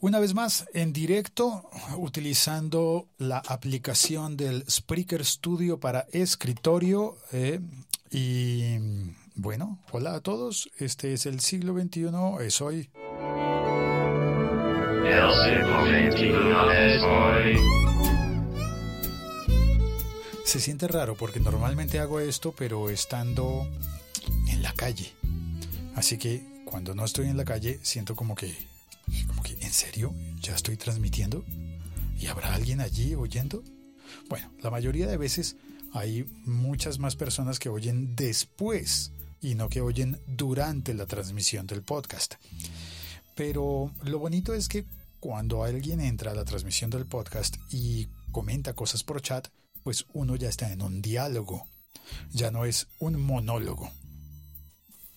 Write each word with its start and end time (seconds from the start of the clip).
Una 0.00 0.20
vez 0.20 0.32
más, 0.32 0.68
en 0.74 0.92
directo, 0.92 1.68
utilizando 1.96 3.08
la 3.18 3.38
aplicación 3.38 4.36
del 4.36 4.64
Spreaker 4.70 5.24
Studio 5.24 5.80
para 5.80 6.06
escritorio. 6.12 7.16
Eh, 7.32 7.58
y 8.08 8.76
bueno, 9.34 9.80
hola 9.90 10.14
a 10.14 10.20
todos. 10.20 10.70
Este 10.78 11.14
es 11.14 11.26
el 11.26 11.40
siglo 11.40 11.74
XXI, 11.74 12.10
es 12.42 12.60
hoy. 12.60 12.90
El 15.04 15.32
siglo 15.32 15.84
XXI 15.84 16.28
es 16.76 17.02
hoy. 17.02 17.56
Se 20.44 20.60
siente 20.60 20.86
raro 20.86 21.16
porque 21.16 21.40
normalmente 21.40 21.98
hago 21.98 22.20
esto, 22.20 22.54
pero 22.56 22.88
estando 22.88 23.66
en 24.46 24.62
la 24.62 24.72
calle. 24.74 25.12
Así 25.96 26.18
que 26.18 26.62
cuando 26.64 26.94
no 26.94 27.04
estoy 27.04 27.26
en 27.26 27.36
la 27.36 27.44
calle, 27.44 27.80
siento 27.82 28.14
como 28.14 28.36
que 28.36 28.78
como 29.26 29.37
que, 29.37 29.37
¿en 29.68 29.74
serio? 29.74 30.14
¿Ya 30.40 30.54
estoy 30.54 30.78
transmitiendo? 30.78 31.44
¿Y 32.18 32.28
habrá 32.28 32.54
alguien 32.54 32.80
allí 32.80 33.14
oyendo? 33.14 33.62
Bueno, 34.30 34.50
la 34.62 34.70
mayoría 34.70 35.06
de 35.06 35.18
veces 35.18 35.56
hay 35.92 36.24
muchas 36.46 36.98
más 36.98 37.16
personas 37.16 37.58
que 37.58 37.68
oyen 37.68 38.16
después 38.16 39.12
y 39.42 39.56
no 39.56 39.68
que 39.68 39.82
oyen 39.82 40.18
durante 40.26 40.94
la 40.94 41.04
transmisión 41.04 41.66
del 41.66 41.82
podcast. 41.82 42.36
Pero 43.34 43.92
lo 44.04 44.18
bonito 44.18 44.54
es 44.54 44.68
que 44.68 44.86
cuando 45.20 45.62
alguien 45.62 46.00
entra 46.00 46.30
a 46.30 46.34
la 46.34 46.46
transmisión 46.46 46.88
del 46.88 47.04
podcast 47.04 47.58
y 47.70 48.08
comenta 48.32 48.72
cosas 48.72 49.04
por 49.04 49.20
chat, 49.20 49.48
pues 49.84 50.06
uno 50.14 50.34
ya 50.36 50.48
está 50.48 50.72
en 50.72 50.80
un 50.80 51.02
diálogo, 51.02 51.66
ya 52.30 52.50
no 52.50 52.64
es 52.64 52.88
un 53.00 53.20
monólogo. 53.20 53.92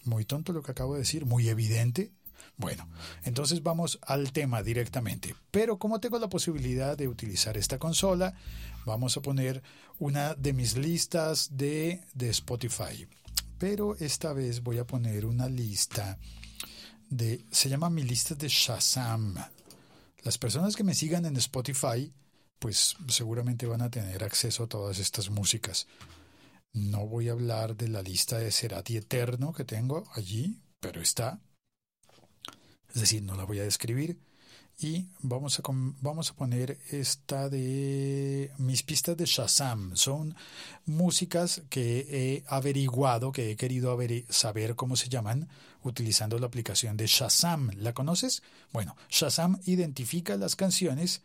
Muy 0.04 0.26
tonto 0.26 0.52
lo 0.52 0.62
que 0.62 0.72
acabo 0.72 0.96
de 0.96 1.00
decir, 1.00 1.26
muy 1.26 1.48
evidente, 1.48 2.12
bueno, 2.58 2.88
entonces 3.24 3.64
vamos 3.64 4.00
al 4.02 4.32
tema 4.32 4.62
directamente. 4.64 5.36
Pero 5.52 5.80
como 5.80 6.00
tengo 6.00 6.20
la 6.20 6.30
posibilidad 6.30 6.98
de 6.98 7.08
utilizar 7.08 7.58
esta 7.58 7.80
consola, 7.80 8.36
vamos 8.86 9.18
a 9.18 9.22
poner 9.22 9.64
una 10.00 10.36
de 10.36 10.54
mis 10.54 10.78
listas 10.78 11.58
de, 11.58 12.02
de 12.14 12.30
Spotify. 12.30 13.08
Pero 13.58 13.96
esta 13.96 14.34
vez 14.34 14.64
voy 14.64 14.80
a 14.80 14.88
poner 14.88 15.26
una 15.26 15.48
lista 15.48 16.18
de... 17.10 17.46
Se 17.52 17.70
llama 17.70 17.90
mi 17.90 18.04
lista 18.04 18.36
de 18.36 18.48
Shazam. 18.48 19.36
Las 20.24 20.38
personas 20.38 20.76
que 20.76 20.84
me 20.84 20.94
sigan 20.94 21.26
en 21.26 21.38
Spotify, 21.38 22.12
pues 22.60 22.96
seguramente 23.08 23.66
van 23.66 23.82
a 23.82 23.90
tener 23.90 24.24
acceso 24.24 24.64
a 24.64 24.68
todas 24.68 25.00
estas 25.00 25.30
músicas. 25.30 25.88
No 26.74 27.06
voy 27.06 27.30
a 27.30 27.34
hablar 27.34 27.76
de 27.76 27.88
la 27.88 28.02
lista 28.02 28.38
de 28.38 28.52
Cerati 28.52 28.98
Eterno 28.98 29.52
que 29.52 29.66
tengo 29.66 30.04
allí, 30.14 30.62
pero 30.80 31.02
está 31.02 31.40
es 32.94 33.02
decir, 33.02 33.24
no 33.24 33.36
la 33.36 33.46
voy 33.46 33.60
a 33.60 33.64
describir. 33.64 34.20
Y 34.80 35.10
vamos 35.20 35.60
a, 35.60 35.64
vamos 36.02 36.32
a 36.32 36.34
poner 36.34 36.80
esta 36.90 37.50
de 37.50 38.52
mis 38.58 38.82
pistas 38.82 39.16
de 39.16 39.26
Shazam. 39.26 39.96
Son 39.96 40.36
músicas 40.86 41.62
que 41.70 42.08
he 42.10 42.44
averiguado, 42.48 43.32
que 43.32 43.52
he 43.52 43.56
querido 43.56 43.96
saber 44.30 44.76
cómo 44.76 44.96
se 44.96 45.10
llaman, 45.10 45.50
utilizando 45.84 46.40
la 46.40 46.48
aplicación 46.48 46.98
de 46.98 47.06
Shazam. 47.06 47.70
¿La 47.78 47.94
conoces? 47.94 48.42
Bueno, 48.72 48.96
Shazam 49.10 49.60
identifica 49.66 50.36
las 50.36 50.56
canciones 50.56 51.22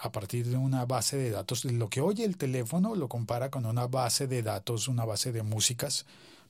a 0.00 0.12
partir 0.12 0.46
de 0.46 0.56
una 0.56 0.84
base 0.86 1.16
de 1.16 1.30
datos. 1.30 1.64
Lo 1.64 1.88
que 1.88 2.00
oye 2.00 2.24
el 2.24 2.36
teléfono 2.36 2.94
lo 2.94 3.08
compara 3.08 3.50
con 3.50 3.66
una 3.66 3.88
base 3.88 4.28
de 4.28 4.42
datos, 4.42 4.86
una 4.86 5.04
base 5.04 5.32
de 5.32 5.42
músicas 5.42 6.06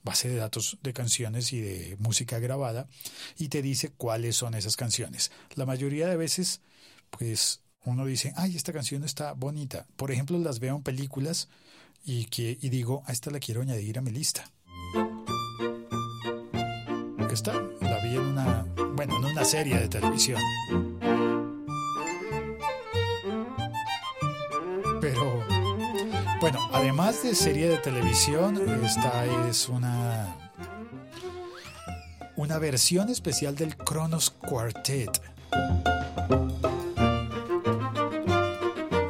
base 0.08 0.28
de 0.28 0.36
datos 0.36 0.78
de 0.82 0.94
canciones 0.94 1.52
y 1.52 1.60
de 1.60 1.96
música 1.98 2.38
grabada 2.38 2.88
y 3.36 3.48
te 3.48 3.60
dice 3.60 3.90
cuáles 3.90 4.36
son 4.36 4.54
esas 4.54 4.76
canciones. 4.76 5.30
La 5.54 5.66
mayoría 5.66 6.08
de 6.08 6.16
veces, 6.16 6.62
pues 7.10 7.60
uno 7.84 8.06
dice, 8.06 8.32
ay, 8.36 8.56
esta 8.56 8.72
canción 8.72 9.04
está 9.04 9.34
bonita. 9.34 9.86
Por 9.96 10.10
ejemplo, 10.10 10.38
las 10.38 10.60
veo 10.60 10.76
en 10.76 10.82
películas 10.82 11.48
y, 12.04 12.24
que, 12.26 12.56
y 12.60 12.70
digo, 12.70 13.02
a 13.06 13.12
esta 13.12 13.30
la 13.30 13.38
quiero 13.38 13.60
añadir 13.60 13.98
a 13.98 14.02
mi 14.02 14.10
lista. 14.10 14.50
Esta 17.30 17.52
la 17.52 18.02
vi 18.02 18.16
en 18.16 18.20
una, 18.20 18.66
bueno, 18.94 19.18
en 19.18 19.24
una 19.26 19.44
serie 19.44 19.78
de 19.78 19.88
televisión. 19.88 20.40
Bueno, 26.40 26.68
además 26.72 27.24
de 27.24 27.34
serie 27.34 27.68
de 27.68 27.78
televisión, 27.78 28.56
esta 28.84 29.24
es 29.48 29.68
una 29.68 30.36
una 32.36 32.58
versión 32.58 33.08
especial 33.08 33.56
del 33.56 33.76
Kronos 33.76 34.30
Quartet. 34.30 35.20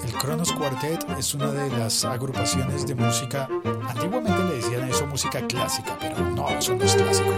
El 0.03 0.13
Kronos 0.15 0.51
Quartet 0.53 1.05
es 1.19 1.35
una 1.35 1.53
de 1.53 1.69
las 1.77 2.07
agrupaciones 2.07 2.87
de 2.87 2.95
música, 2.95 3.47
antiguamente 3.87 4.43
le 4.45 4.55
decían 4.57 4.89
eso 4.89 5.07
música 5.07 5.47
clásica, 5.47 5.99
pero 6.01 6.19
no, 6.21 6.49
eso 6.49 6.75
no 6.75 6.85
es 6.85 6.95
clásico. 6.95 7.31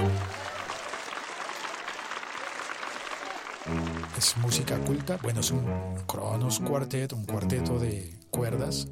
es 4.17 4.37
música 4.37 4.79
culta. 4.79 5.19
Bueno, 5.23 5.41
es 5.41 5.51
un 5.51 5.65
Kronos 6.07 6.61
Quartet, 6.61 7.13
un 7.13 7.25
cuarteto 7.25 7.79
de 7.81 8.20
cuerdas. 8.31 8.89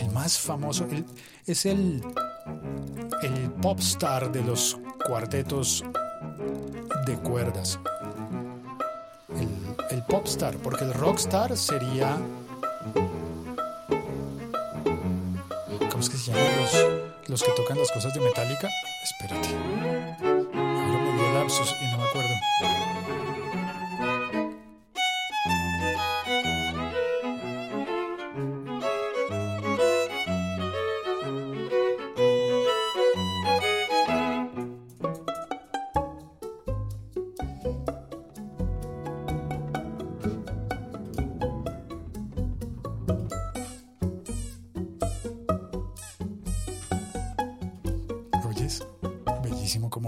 El 0.00 0.10
más 0.10 0.38
famoso, 0.38 0.86
es 1.46 1.66
el, 1.66 2.02
el 3.22 3.50
pop 3.62 3.78
star 3.78 4.32
de 4.32 4.42
los 4.42 4.78
cuartetos 5.06 5.84
de 7.06 7.16
cuerdas. 7.18 7.78
El, 9.38 9.48
el 9.90 10.02
pop 10.04 10.26
star, 10.26 10.56
porque 10.56 10.84
el 10.84 10.94
rockstar 10.94 11.56
sería. 11.56 12.18
¿Cómo 15.90 16.00
es 16.00 16.10
que 16.10 16.16
se 16.16 16.32
llaman 16.32 16.56
los, 16.60 17.28
los 17.28 17.42
que 17.42 17.52
tocan 17.52 17.78
las 17.78 17.92
cosas 17.92 18.12
de 18.14 18.20
Metallica? 18.20 18.68
Espérate. 19.04 19.48
Ahora 20.54 21.12
me 21.12 21.34
lapsus 21.34 21.74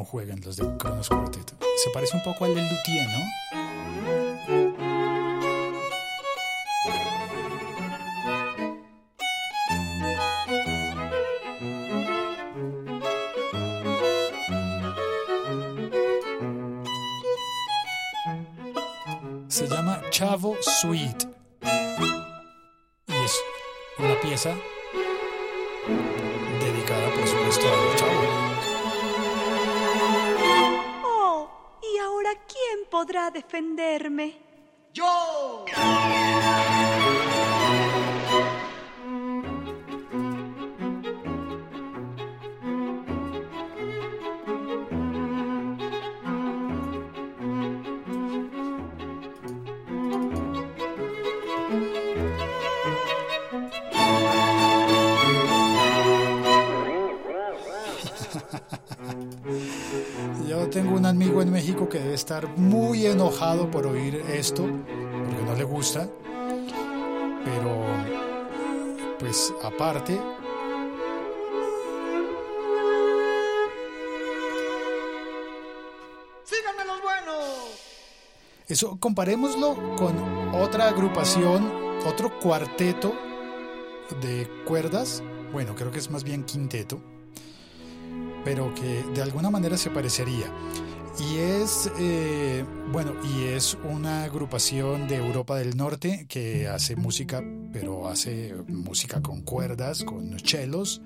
juegan 0.05 0.41
los 0.45 0.57
de 0.57 0.77
Cronos 0.77 1.09
Quartet. 1.09 1.55
Se 1.83 1.91
parece 1.91 2.17
un 2.17 2.23
poco 2.23 2.45
al 2.45 2.55
del 2.55 2.69
Luthier, 2.69 3.09
¿no? 3.09 3.25
Se 19.49 19.67
llama 19.69 20.03
Chavo 20.11 20.57
Suite. 20.61 21.27
Y 23.07 23.13
es 23.13 23.41
una 23.99 24.21
pieza 24.21 24.55
que 61.89 61.99
debe 61.99 62.15
estar 62.15 62.49
muy 62.57 63.07
enojado 63.07 63.71
por 63.71 63.87
oír 63.87 64.23
esto, 64.33 64.63
porque 64.63 65.43
no 65.45 65.55
le 65.55 65.65
gusta. 65.65 66.09
Pero, 67.45 67.85
pues 69.19 69.53
aparte, 69.63 70.21
¡Síganme 76.45 76.85
los 76.87 77.03
buenos! 77.03 77.45
Eso 78.69 78.97
comparémoslo 78.99 79.97
con 79.97 80.17
otra 80.55 80.89
agrupación, 80.89 81.71
otro 82.07 82.39
cuarteto 82.41 83.15
de 84.21 84.49
cuerdas, 84.65 85.23
bueno, 85.53 85.75
creo 85.75 85.91
que 85.91 85.99
es 85.99 86.11
más 86.11 86.25
bien 86.25 86.45
quinteto, 86.45 87.01
pero 88.45 88.73
que 88.75 89.03
de 89.15 89.23
alguna 89.23 89.51
manera 89.51 89.77
se 89.77 89.91
parecería. 89.91 90.47
Y 91.19 91.39
es, 91.39 91.91
eh, 91.99 92.65
bueno, 92.93 93.13
y 93.25 93.45
es 93.45 93.77
una 93.85 94.25
agrupación 94.25 95.09
de 95.09 95.17
Europa 95.17 95.57
del 95.57 95.77
Norte 95.77 96.27
que 96.29 96.69
hace 96.69 96.95
música, 96.95 97.43
pero 97.73 98.09
hace 98.09 98.55
música 98.69 99.23
con 99.23 99.41
cuerdas, 99.41 100.05
con 100.05 100.37
chelos 100.37 101.01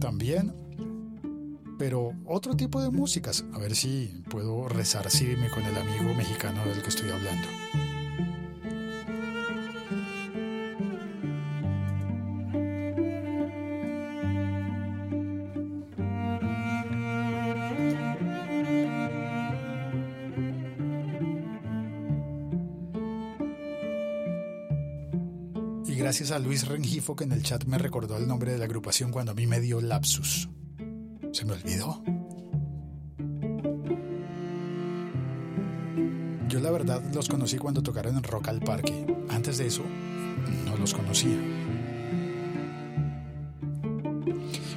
también, 0.00 0.52
pero 1.78 2.12
otro 2.26 2.54
tipo 2.54 2.82
de 2.82 2.90
músicas. 2.90 3.44
A 3.54 3.58
ver 3.58 3.74
si 3.74 4.22
puedo 4.28 4.68
resarcirme 4.68 5.48
con 5.48 5.64
el 5.64 5.76
amigo 5.78 6.14
mexicano 6.14 6.62
del 6.66 6.82
que 6.82 6.90
estoy 6.90 7.10
hablando. 7.10 7.48
Gracias 26.12 26.30
a 26.30 26.38
Luis 26.38 26.68
Rengifo 26.68 27.16
que 27.16 27.24
en 27.24 27.32
el 27.32 27.42
chat 27.42 27.64
me 27.64 27.78
recordó 27.78 28.18
el 28.18 28.28
nombre 28.28 28.52
de 28.52 28.58
la 28.58 28.66
agrupación 28.66 29.10
cuando 29.10 29.32
a 29.32 29.34
mí 29.34 29.46
me 29.46 29.60
dio 29.60 29.80
lapsus. 29.80 30.46
Se 31.32 31.46
me 31.46 31.54
olvidó. 31.54 32.02
Yo 36.48 36.60
la 36.60 36.70
verdad 36.70 37.02
los 37.14 37.30
conocí 37.30 37.56
cuando 37.56 37.82
tocaron 37.82 38.14
en 38.18 38.22
Rock 38.24 38.48
al 38.48 38.60
Parque. 38.60 39.06
Antes 39.30 39.56
de 39.56 39.68
eso, 39.68 39.84
no 40.66 40.76
los 40.76 40.92
conocía. 40.92 41.38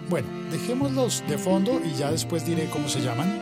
Bueno, 0.10 0.30
dejémoslos 0.52 1.22
de 1.28 1.38
fondo 1.38 1.82
y 1.84 1.98
ya 1.98 2.12
después 2.12 2.46
diré 2.46 2.70
cómo 2.70 2.88
se 2.88 3.02
llaman 3.02 3.42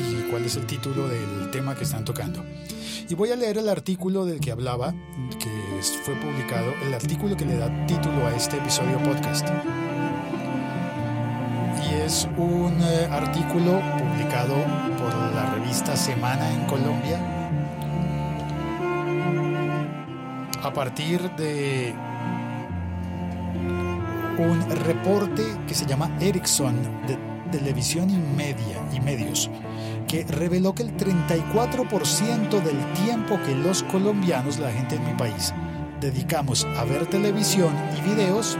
y 0.00 0.30
cuál 0.32 0.44
es 0.46 0.56
el 0.56 0.66
título 0.66 1.06
del 1.06 1.48
tema 1.52 1.76
que 1.76 1.84
están 1.84 2.04
tocando. 2.04 2.44
Y 3.08 3.14
voy 3.14 3.30
a 3.30 3.36
leer 3.36 3.58
el 3.58 3.68
artículo 3.68 4.24
del 4.24 4.40
que 4.40 4.50
hablaba, 4.50 4.94
que 5.38 5.82
fue 6.04 6.14
publicado, 6.14 6.72
el 6.86 6.94
artículo 6.94 7.36
que 7.36 7.44
le 7.44 7.56
da 7.56 7.68
título 7.86 8.26
a 8.26 8.34
este 8.34 8.56
episodio 8.56 8.98
podcast. 9.02 9.46
Y 11.84 11.94
es 11.96 12.26
un 12.38 12.78
eh, 12.80 13.06
artículo 13.10 13.80
publicado 13.98 14.54
por 14.98 15.14
la 15.34 15.54
revista 15.54 15.94
Semana 15.96 16.50
en 16.50 16.64
Colombia 16.66 17.20
a 20.62 20.72
partir 20.72 21.20
de 21.36 21.94
un 24.38 24.70
reporte 24.86 25.42
que 25.68 25.74
se 25.74 25.84
llama 25.84 26.10
Ericsson 26.20 26.74
de 27.06 27.18
televisión 27.52 28.08
y 28.08 28.16
media 28.16 28.82
y 28.94 29.00
medios 29.00 29.50
reveló 30.22 30.74
que 30.74 30.84
el 30.84 30.96
34% 30.96 32.62
del 32.62 32.92
tiempo 33.04 33.38
que 33.44 33.54
los 33.54 33.82
colombianos, 33.84 34.58
la 34.58 34.70
gente 34.70 34.96
en 34.96 35.04
mi 35.04 35.14
país, 35.14 35.52
dedicamos 36.00 36.64
a 36.76 36.84
ver 36.84 37.06
televisión 37.06 37.74
y 37.98 38.10
videos, 38.10 38.56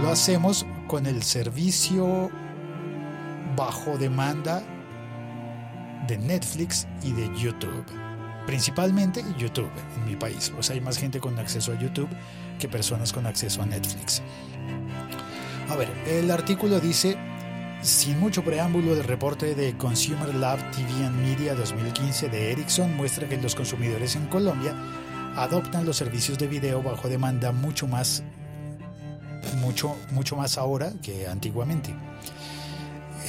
lo 0.00 0.08
hacemos 0.08 0.66
con 0.86 1.06
el 1.06 1.22
servicio 1.22 2.30
bajo 3.56 3.96
demanda 3.98 4.62
de 6.06 6.18
Netflix 6.18 6.86
y 7.02 7.12
de 7.12 7.28
YouTube. 7.36 7.84
Principalmente 8.46 9.24
YouTube 9.38 9.70
en 9.96 10.04
mi 10.04 10.14
país. 10.14 10.50
Pues 10.54 10.70
hay 10.70 10.80
más 10.80 10.98
gente 10.98 11.18
con 11.18 11.38
acceso 11.38 11.72
a 11.72 11.78
YouTube 11.78 12.08
que 12.58 12.68
personas 12.68 13.12
con 13.12 13.26
acceso 13.26 13.62
a 13.62 13.66
Netflix. 13.66 14.22
A 15.68 15.74
ver, 15.74 15.88
el 16.06 16.30
artículo 16.30 16.78
dice 16.78 17.16
sin 17.82 18.18
mucho 18.18 18.42
preámbulo, 18.42 18.92
el 18.92 19.04
reporte 19.04 19.54
de 19.54 19.76
Consumer 19.76 20.34
Lab 20.34 20.58
TV 20.72 20.88
and 21.04 21.16
Media 21.20 21.54
2015 21.54 22.28
de 22.28 22.52
Ericsson 22.52 22.96
muestra 22.96 23.28
que 23.28 23.36
los 23.36 23.54
consumidores 23.54 24.16
en 24.16 24.26
Colombia 24.26 24.74
adoptan 25.36 25.84
los 25.84 25.96
servicios 25.96 26.38
de 26.38 26.46
video 26.46 26.82
bajo 26.82 27.08
demanda 27.08 27.52
mucho 27.52 27.86
más 27.86 28.22
mucho 29.60 29.96
mucho 30.10 30.36
más 30.36 30.58
ahora 30.58 30.92
que 31.02 31.26
antiguamente. 31.28 31.94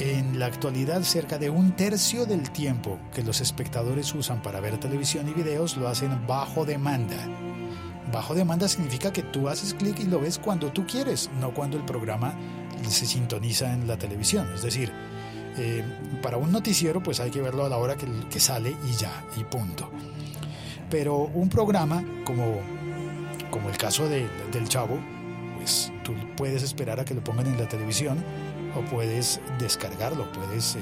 En 0.00 0.38
la 0.38 0.46
actualidad, 0.46 1.02
cerca 1.02 1.38
de 1.38 1.50
un 1.50 1.72
tercio 1.72 2.24
del 2.24 2.50
tiempo 2.50 2.98
que 3.12 3.24
los 3.24 3.40
espectadores 3.40 4.14
usan 4.14 4.42
para 4.42 4.60
ver 4.60 4.78
televisión 4.78 5.28
y 5.28 5.32
videos 5.32 5.76
lo 5.76 5.88
hacen 5.88 6.26
bajo 6.26 6.64
demanda. 6.64 7.16
Bajo 8.12 8.34
demanda 8.34 8.68
significa 8.68 9.12
que 9.12 9.22
tú 9.22 9.48
haces 9.48 9.74
clic 9.74 9.98
y 10.00 10.04
lo 10.04 10.20
ves 10.20 10.38
cuando 10.38 10.72
tú 10.72 10.86
quieres, 10.86 11.28
no 11.40 11.52
cuando 11.52 11.76
el 11.76 11.84
programa 11.84 12.32
se 12.88 13.06
sintoniza 13.06 13.72
en 13.72 13.86
la 13.86 13.96
televisión. 13.96 14.48
Es 14.54 14.62
decir, 14.62 14.92
eh, 15.56 15.82
para 16.22 16.36
un 16.36 16.52
noticiero 16.52 17.02
pues 17.02 17.20
hay 17.20 17.30
que 17.30 17.40
verlo 17.40 17.64
a 17.64 17.68
la 17.68 17.78
hora 17.78 17.96
que, 17.96 18.40
sale 18.40 18.76
y 18.88 18.92
ya, 18.92 19.24
y 19.36 19.44
punto. 19.44 19.90
Pero 20.90 21.16
un 21.16 21.48
programa 21.48 22.02
como, 22.24 22.60
como 23.50 23.68
el 23.68 23.76
caso 23.76 24.08
de, 24.08 24.28
del 24.52 24.68
Chavo, 24.68 24.98
pues 25.56 25.92
tú 26.04 26.14
puedes 26.36 26.62
esperar 26.62 27.00
a 27.00 27.04
que 27.04 27.14
lo 27.14 27.22
pongan 27.22 27.46
en 27.46 27.58
la 27.58 27.68
televisión 27.68 28.22
o 28.76 28.80
puedes 28.82 29.40
descargarlo, 29.58 30.30
puedes 30.32 30.76
eh, 30.76 30.80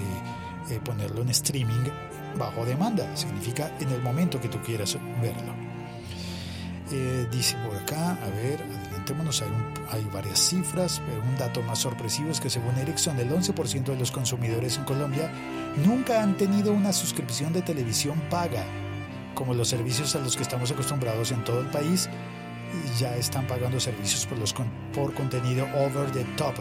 eh, 0.70 0.81
ponerlo 0.84 1.22
en 1.22 1.31
streaming 1.31 1.88
bajo 2.38 2.64
demanda. 2.64 3.16
Significa 3.16 3.72
en 3.81 3.90
el 3.90 4.02
momento 4.02 4.40
que 4.40 4.49
tú 4.49 4.58
quieras 4.62 4.96
verlo. 5.20 5.65
Dice 7.30 7.56
por 7.64 7.76
acá, 7.76 8.12
a 8.12 8.30
ver, 8.30 8.60
hay, 9.90 10.04
varias 10.12 10.38
cifras, 10.38 11.00
pero 11.06 11.22
un 11.22 11.36
dato 11.36 11.62
más 11.62 11.78
sorpresivo 11.78 12.30
es 12.30 12.40
que 12.40 12.50
según 12.50 12.76
Ericsson, 12.76 13.18
el 13.18 13.30
11% 13.30 13.84
de 13.84 13.96
los 13.96 14.10
consumidores 14.10 14.76
en 14.78 14.84
Colombia 14.84 15.30
nunca 15.84 16.22
han 16.22 16.36
tenido 16.36 16.72
una 16.72 16.92
suscripción 16.92 17.52
de 17.52 17.62
televisión 17.62 18.20
paga, 18.30 18.64
como 19.34 19.54
los 19.54 19.68
servicios 19.68 20.16
a 20.16 20.20
los 20.20 20.36
que 20.36 20.42
estamos 20.42 20.70
acostumbrados 20.70 21.30
en 21.30 21.44
todo 21.44 21.60
el 21.60 21.66
país, 21.66 22.08
ya 22.98 23.16
están 23.16 23.46
pagando 23.46 23.78
servicios 23.78 24.26
por, 24.26 24.38
los, 24.38 24.54
por 24.94 25.14
contenido 25.14 25.66
over 25.76 26.10
the 26.12 26.24
top, 26.36 26.54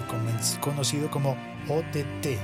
conocido 0.59 1.09
como 1.09 1.31
OTT, 1.67 2.37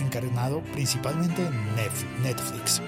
encarnado 0.00 0.62
principalmente 0.72 1.46
en 1.46 1.76
Netflix. 2.22 2.82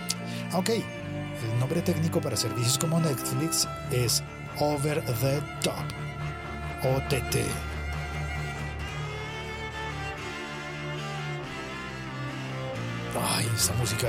Ok, 0.53 0.71
el 0.71 1.61
nombre 1.61 1.83
técnico 1.83 2.21
para 2.21 2.37
servicios 2.37 2.79
como 2.79 2.99
Netflix 2.99 3.69
es 3.93 4.23
Over 4.59 5.03
the 5.03 5.43
Top. 5.61 5.75
OTT. 6.83 7.37
Ay, 13.21 13.47
esa 13.55 13.75
música. 13.75 14.09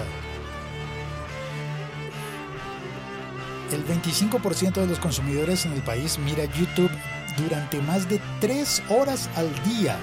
El 3.73 3.85
25% 3.85 4.73
de 4.75 4.87
los 4.87 4.99
consumidores 4.99 5.65
en 5.65 5.73
el 5.73 5.81
país 5.81 6.17
mira 6.17 6.45
YouTube 6.45 6.91
durante 7.37 7.81
más 7.81 8.07
de 8.07 8.21
3 8.39 8.83
horas 8.89 9.29
al 9.35 9.53
día. 9.65 9.97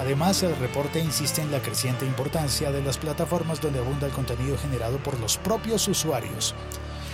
Además, 0.00 0.44
el 0.44 0.54
reporte 0.56 1.00
insiste 1.00 1.42
en 1.42 1.50
la 1.50 1.60
creciente 1.60 2.06
importancia 2.06 2.70
de 2.70 2.82
las 2.82 2.98
plataformas 2.98 3.60
donde 3.60 3.80
abunda 3.80 4.06
el 4.06 4.12
contenido 4.12 4.56
generado 4.58 4.98
por 4.98 5.18
los 5.18 5.38
propios 5.38 5.88
usuarios. 5.88 6.54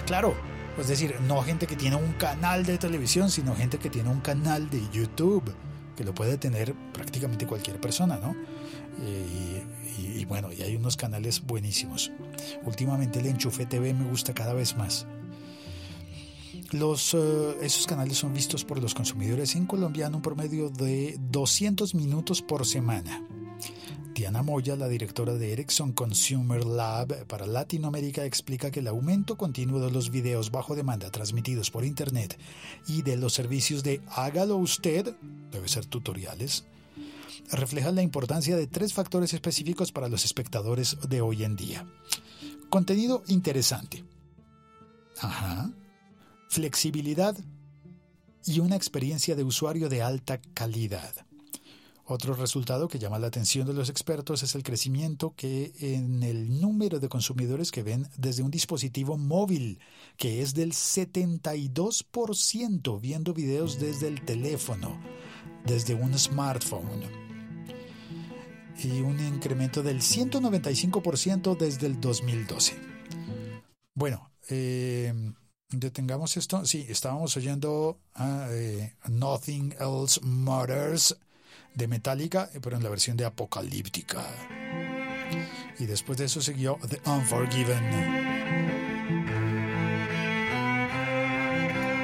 Claro, 0.07 0.35
es 0.81 0.89
decir, 0.89 1.15
no 1.27 1.43
gente 1.43 1.67
que 1.67 1.77
tiene 1.77 1.97
un 1.97 2.13
canal 2.13 2.65
de 2.65 2.79
televisión, 2.79 3.31
sino 3.31 3.55
gente 3.55 3.79
que 3.79 3.91
tiene 3.91 4.09
un 4.09 4.21
canal 4.21 4.71
de 4.71 4.83
YouTube, 4.93 5.53
que 5.97 6.05
lo 6.05 6.15
puede 6.15 6.39
tener 6.39 6.75
prácticamente 6.93 7.47
cualquier 7.47 7.81
persona, 7.81 8.19
¿no? 8.19 8.37
Eh, 9.01 9.65
y, 9.99 10.25
bueno, 10.25 10.53
y 10.53 10.63
hay 10.63 10.77
unos 10.77 10.97
canales 10.97 11.45
buenísimos. 11.45 12.13
Últimamente 12.65 13.19
el 13.19 13.27
Enchufe 13.27 13.67
TV 13.67 13.93
me 13.95 14.05
gusta 14.05 14.33
cada 14.35 14.55
vez 14.55 14.77
más. 14.77 15.07
Los, 16.73 17.15
eh, 17.15 17.57
esos 17.63 17.87
canales 17.87 18.19
son 18.19 18.35
vistos 18.35 18.65
por 18.65 18.81
los 18.81 18.95
consumidores 18.95 19.57
en 19.57 19.67
Colombia 19.67 20.07
en 20.07 20.15
un 20.15 20.23
promedio 20.23 20.71
de 20.71 21.17
200 21.19 21.95
minutos 21.95 22.43
por 22.43 22.67
semana. 22.67 23.25
Diana 24.19 24.43
Moya, 24.43 24.75
la 24.75 24.89
directora 24.89 25.35
de 25.35 25.53
Ericsson 25.53 25.93
Consumer 25.93 26.65
Lab 26.65 27.25
para 27.29 27.47
Latinoamérica, 27.47 28.25
explica 28.25 28.73
que 28.73 28.81
el 28.81 28.89
aumento 28.89 29.37
continuo 29.37 29.79
de 29.79 29.93
los 29.93 30.11
videos 30.11 30.51
bajo 30.51 30.75
demanda 30.75 31.09
transmitidos 31.13 31.71
por 31.71 31.85
Internet 31.85 32.37
y 32.89 33.03
de 33.03 33.17
los 33.17 33.33
servicios 33.33 33.85
de 33.85 34.01
hágalo 34.09 34.57
usted, 34.57 35.15
debe 35.53 35.69
ser 35.69 35.87
tutoriales, 35.87 36.65
refleja 37.53 37.93
la 37.93 38.03
importancia 38.03 38.57
de 38.57 38.67
tres 38.67 38.93
factores 38.93 39.35
específicos 39.35 39.93
para 39.93 40.09
los 40.09 40.25
espectadores 40.25 40.97
de 41.09 41.21
hoy 41.21 41.45
en 41.45 41.55
día. 41.55 41.87
Contenido 42.71 43.23
interesante. 43.29 44.03
Flexibilidad 46.49 47.37
y 48.45 48.59
una 48.59 48.75
experiencia 48.75 49.37
de 49.37 49.45
usuario 49.45 49.89
de 49.89 50.03
alta 50.03 50.41
calidad. 50.55 51.28
Otro 52.11 52.33
resultado 52.33 52.89
que 52.89 52.99
llama 52.99 53.19
la 53.19 53.27
atención 53.27 53.67
de 53.67 53.75
los 53.75 53.91
expertos 53.91 54.43
es 54.43 54.55
el 54.55 54.63
crecimiento 54.63 55.35
que 55.37 55.75
en 55.79 56.23
el 56.23 56.59
número 56.59 57.01
de 57.01 57.11
consumidores 57.11 57.71
que 57.71 57.83
ven 57.83 58.09
desde 58.17 58.43
un 58.43 58.51
dispositivo 58.51 59.19
móvil, 59.19 59.79
que 60.17 60.41
es 60.41 60.55
del 60.55 60.73
72% 60.73 62.99
viendo 62.99 63.35
videos 63.35 63.79
desde 63.79 64.09
el 64.09 64.25
teléfono, 64.25 64.99
desde 65.67 65.93
un 65.93 66.19
smartphone. 66.19 67.03
Y 68.83 69.03
un 69.03 69.21
incremento 69.21 69.83
del 69.83 70.01
195% 70.01 71.59
desde 71.59 71.89
el 71.89 72.01
2012. 72.01 72.75
Bueno, 73.95 74.31
eh, 74.49 75.13
detengamos 75.69 76.39
esto. 76.39 76.65
Sí, 76.65 76.87
estábamos 76.89 77.37
oyendo 77.37 78.01
eh, 78.19 78.95
Nothing 79.09 79.75
Else 79.79 80.23
Matters 80.23 81.15
de 81.79 81.89
Metallica, 81.89 82.51
pero 82.61 82.77
en 82.77 82.83
la 82.83 82.91
versión 82.91 83.17
de 83.17 83.25
Apocalíptica. 83.25 84.23
Y 85.79 85.87
después 85.87 86.19
de 86.19 86.25
eso 86.25 86.43
siguió 86.43 86.77
The 86.89 87.01
Unforgiven. 87.09 87.85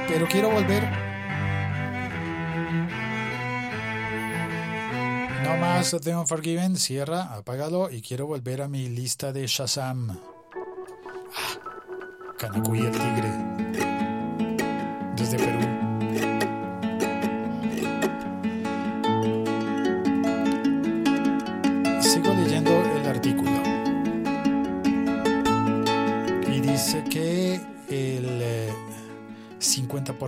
Pero 0.08 0.28
quiero 0.28 0.50
volver. 0.50 0.88
No 5.42 5.56
más 5.56 5.96
The 6.00 6.16
Unforgiven, 6.16 6.76
cierra, 6.76 7.34
apágalo 7.34 7.90
y 7.90 8.00
quiero 8.00 8.28
volver 8.28 8.62
a 8.62 8.68
mi 8.68 8.88
lista 8.88 9.32
de 9.32 9.44
Shazam. 9.46 10.10
Ah, 10.10 10.18
el 12.42 12.62
tigre. 12.62 13.53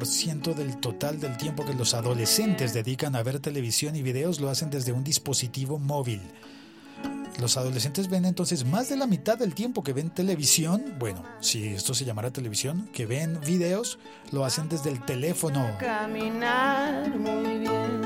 50% 0.05 0.55
del 0.55 0.77
total 0.79 1.21
del 1.21 1.37
tiempo 1.37 1.65
que 1.65 1.75
los 1.75 1.95
adolescentes 1.95 2.73
dedican 2.73 3.17
a 3.17 3.23
ver 3.23 3.41
televisión 3.41 3.97
y 3.97 4.03
videos 4.03 4.41
lo 4.41 4.51
hacen 4.51 4.71
desde 4.71 4.93
un 4.93 5.05
dispositivo 5.05 5.79
móvil. 5.79 6.21
Los 7.41 7.59
adolescentes 7.59 8.09
ven 8.09 8.25
entonces 8.25 8.65
más 8.65 8.89
de 8.89 8.97
la 8.97 9.07
mitad 9.07 9.37
del 9.37 9.55
tiempo 9.55 9.83
que 9.83 9.93
ven 9.93 10.09
televisión, 10.09 10.95
bueno, 10.99 11.23
si 11.41 11.69
esto 11.69 11.93
se 11.93 12.07
llamara 12.07 12.31
televisión, 12.31 12.89
que 12.93 13.05
ven 13.05 13.39
videos, 13.47 13.99
lo 14.33 14.45
hacen 14.45 14.71
desde 14.71 14.91
el 14.91 15.05
teléfono. 15.05 15.67
Caminar 15.79 17.11
muy 17.19 17.59
bien. 17.59 18.01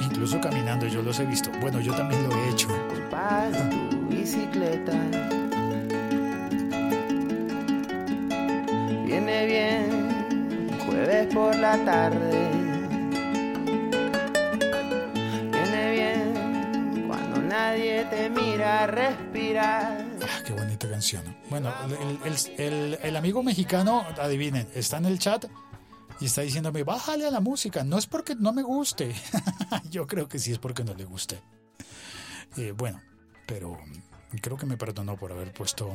Incluso 0.00 0.40
caminando, 0.40 0.86
yo 0.86 1.02
los 1.02 1.18
he 1.20 1.26
visto. 1.26 1.50
Bueno, 1.60 1.80
yo 1.80 1.94
también 1.94 2.26
lo 2.26 2.34
he 2.34 2.50
hecho. 2.50 2.68
tu 2.68 4.16
bicicleta. 4.16 5.39
Por 11.40 11.56
la 11.56 11.82
tarde. 11.86 12.50
Viene 15.52 15.92
bien 15.92 17.04
cuando 17.08 17.40
nadie 17.40 18.04
te 18.04 18.28
mira 18.28 18.86
respirar. 18.86 20.04
Qué 20.44 20.52
bonita 20.52 20.86
canción. 20.90 21.24
Bueno, 21.48 21.72
el, 22.58 23.16
amigo 23.16 23.42
mexicano, 23.42 24.04
adivinen, 24.18 24.68
está 24.74 24.98
en 24.98 25.06
el 25.06 25.18
chat 25.18 25.46
y 26.20 26.26
está 26.26 26.42
diciéndome, 26.42 26.84
bájale 26.84 27.26
a 27.26 27.30
la 27.30 27.40
música. 27.40 27.84
No 27.84 27.96
es 27.96 28.06
porque 28.06 28.34
no 28.34 28.52
me 28.52 28.62
guste. 28.62 29.14
Yo 29.90 30.06
creo 30.06 30.28
que 30.28 30.38
sí 30.38 30.52
es 30.52 30.58
porque 30.58 30.84
no 30.84 30.92
le 30.92 31.04
guste. 31.04 31.40
Eh, 32.58 32.72
bueno, 32.76 33.00
pero 33.46 33.78
creo 34.42 34.58
que 34.58 34.66
me 34.66 34.76
perdonó 34.76 35.16
por 35.16 35.32
haber 35.32 35.54
puesto 35.54 35.90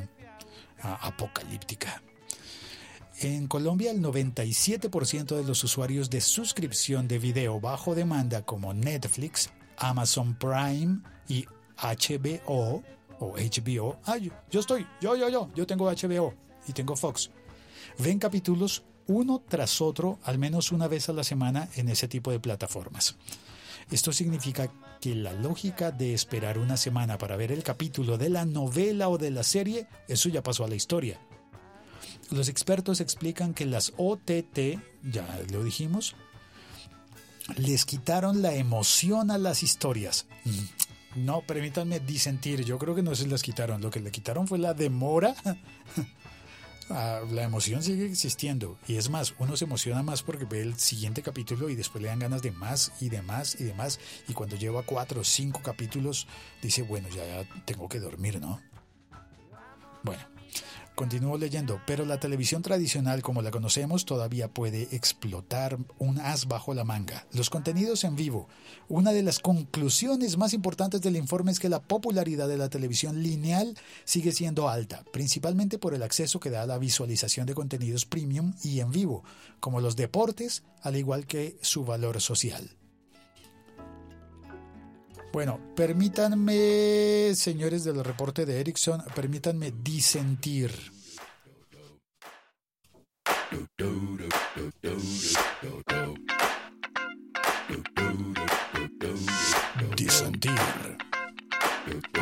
apocalíptica. 0.82 2.02
En 3.22 3.48
Colombia, 3.48 3.92
el 3.92 4.02
97% 4.02 5.38
de 5.38 5.44
los 5.46 5.64
usuarios 5.64 6.10
de 6.10 6.20
suscripción 6.20 7.08
de 7.08 7.18
video 7.18 7.62
bajo 7.62 7.96
demanda 7.96 8.42
como 8.42 8.74
Netflix, 8.74 9.50
Amazon 9.78 10.36
Prime 10.36 11.00
y 11.30 11.46
HBO 11.78 12.84
o 13.20 13.36
HBO, 13.38 14.00
ah, 14.04 14.18
yo, 14.18 14.60
estoy, 14.60 14.86
yo, 15.00 15.16
yo, 15.16 15.30
yo, 15.30 15.50
yo 15.56 15.66
tengo 15.66 15.90
HBO 15.90 16.34
y 16.68 16.74
tengo 16.74 16.98
Fox, 16.98 17.32
ven 18.00 18.20
capítulos 18.20 18.84
uno 19.08 19.42
tras 19.48 19.80
otro 19.80 20.20
al 20.24 20.38
menos 20.38 20.74
una 20.74 20.90
vez 20.90 21.08
a 21.08 21.14
la 21.14 21.24
semana 21.24 21.70
en 21.76 21.88
ese 21.88 22.10
tipo 22.10 22.32
de 22.32 22.42
plataformas. 22.42 23.16
Esto 23.92 24.12
significa 24.12 24.70
que 25.00 25.16
la 25.16 25.32
lógica 25.32 25.92
de 25.92 26.14
esperar 26.14 26.58
una 26.58 26.76
semana 26.76 27.18
para 27.18 27.38
ver 27.38 27.54
el 27.54 27.64
capítulo 27.64 28.18
de 28.18 28.30
la 28.30 28.44
novela 28.44 29.08
o 29.08 29.18
de 29.18 29.32
la 29.32 29.44
serie, 29.44 29.88
eso 30.10 30.28
ya 30.28 30.44
pasó 30.44 30.66
a 30.66 30.68
la 30.68 30.76
historia. 30.76 31.20
Los 32.32 32.50
expertos 32.50 33.02
explican 33.02 33.54
que 33.54 33.66
las 33.66 33.94
OTT, 33.98 34.80
ya 35.04 35.42
lo 35.52 35.64
dijimos, 35.64 36.16
les 37.58 37.86
quitaron 37.86 38.42
la 38.42 38.54
emoción 38.54 39.32
a 39.32 39.38
las 39.38 39.64
historias. 39.64 40.26
No, 41.16 41.42
permítanme 41.42 42.00
disentir, 42.00 42.66
yo 42.66 42.78
creo 42.78 42.96
que 42.96 43.04
no 43.04 43.16
se 43.16 43.28
las 43.28 43.42
quitaron, 43.42 43.82
lo 43.82 43.90
que 43.90 44.00
le 44.00 44.12
quitaron 44.12 44.48
fue 44.48 44.58
la 44.58 44.74
demora. 44.74 45.36
Ah, 46.88 47.22
la 47.32 47.42
emoción 47.42 47.82
sigue 47.82 48.06
existiendo 48.06 48.78
y 48.88 48.98
es 48.98 49.10
más, 49.10 49.34
uno 49.40 49.58
se 49.58 49.66
emociona 49.66 50.04
más 50.04 50.22
porque 50.22 50.46
ve 50.46 50.62
el 50.62 50.78
siguiente 50.78 51.24
capítulo 51.24 51.68
y 51.72 51.76
después 51.76 52.04
le 52.04 52.10
dan 52.10 52.20
ganas 52.20 52.44
de 52.44 52.52
más 52.52 52.92
y 53.02 53.10
de 53.10 53.24
más 53.24 53.60
y 53.60 53.64
de 53.64 53.74
más 53.74 54.00
y 54.28 54.34
cuando 54.34 54.56
lleva 54.56 54.84
cuatro 54.84 55.22
o 55.22 55.24
cinco 55.24 55.62
capítulos 55.64 56.28
dice, 56.62 56.84
bueno, 56.84 57.10
ya 57.10 57.44
tengo 57.66 57.90
que 57.90 58.00
dormir, 58.00 58.40
¿no? 58.40 58.62
Bueno, 60.04 60.22
Continúo 60.96 61.38
leyendo, 61.38 61.82
pero 61.86 62.06
la 62.06 62.22
televisión 62.22 62.62
tradicional 62.62 63.22
como 63.22 63.42
la 63.42 63.52
conocemos 63.52 64.06
todavía 64.06 64.48
puede 64.48 64.84
explotar 64.96 65.78
un 66.00 66.20
as 66.20 66.48
bajo 66.48 66.74
la 66.74 66.86
manga. 66.86 67.28
Los 67.34 67.50
contenidos 67.50 68.06
en 68.06 68.16
vivo. 68.16 68.48
Una 68.88 69.12
de 69.12 69.22
las 69.22 69.40
conclusiones 69.40 70.38
más 70.38 70.54
importantes 70.54 71.02
del 71.02 71.18
informe 71.18 71.52
es 71.52 71.60
que 71.60 71.68
la 71.68 71.82
popularidad 71.82 72.48
de 72.48 72.58
la 72.58 72.70
televisión 72.70 73.22
lineal 73.22 73.78
sigue 74.06 74.32
siendo 74.32 74.70
alta, 74.70 75.04
principalmente 75.12 75.78
por 75.78 75.94
el 75.94 76.02
acceso 76.02 76.40
que 76.40 76.50
da 76.50 76.62
a 76.62 76.68
la 76.68 76.78
visualización 76.78 77.46
de 77.46 77.56
contenidos 77.56 78.06
premium 78.06 78.54
y 78.64 78.80
en 78.80 78.92
vivo, 78.92 79.26
como 79.60 79.82
los 79.82 79.98
deportes, 79.98 80.64
al 80.82 80.96
igual 80.96 81.28
que 81.28 81.58
su 81.62 81.84
valor 81.84 82.22
social. 82.22 82.70
Bueno, 85.36 85.60
permítanme, 85.76 87.36
señores 87.36 87.84
del 87.84 88.02
reporte 88.06 88.46
de 88.46 88.58
Ericsson, 88.58 89.04
permítanme 89.14 89.74
disentir. 89.84 90.72
Disentir. 99.98 100.54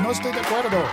No 0.02 0.12
estoy 0.12 0.32
de 0.32 0.40
acuerdo. 0.40 0.84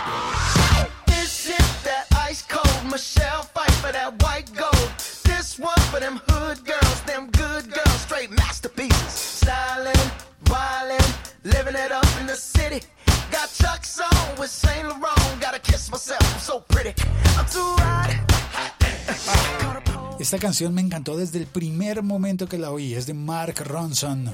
Esta 20.31 20.39
canción 20.39 20.73
me 20.73 20.79
encantó 20.79 21.17
desde 21.17 21.39
el 21.39 21.45
primer 21.45 22.03
momento 22.03 22.47
que 22.47 22.57
la 22.57 22.71
oí. 22.71 22.93
Es 22.93 23.05
de 23.05 23.13
Mark 23.13 23.55
Ronson. 23.65 24.33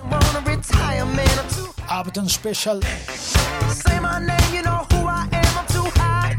Upton 1.90 2.30
Special. 2.30 2.82
Say 2.84 4.00
my 4.00 4.20
name, 4.20 4.38
you 4.54 4.62
know 4.62 4.86
who 4.92 5.08
I 5.08 5.28
am. 5.32 5.58
I'm 5.58 5.66
too 5.66 5.90
hot. 6.00 6.36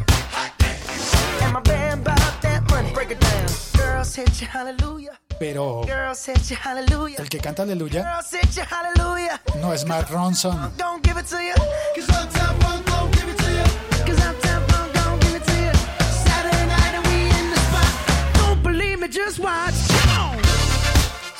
And 1.42 1.52
my 1.52 1.60
band 1.62 2.06
about 2.06 2.40
that 2.42 2.70
money. 2.70 2.92
Break 2.92 3.10
it 3.10 3.18
down. 3.18 3.48
Girls 3.76 4.14
hit 4.14 4.40
you, 4.40 4.46
hallelujah. 4.46 5.18
Pero 5.40 5.82
el 5.84 7.28
que 7.28 7.38
canta 7.38 7.62
aleluya 7.62 8.20
no 9.60 9.72
es 9.72 9.84
Mark 9.84 10.08
Ronson. 10.10 10.72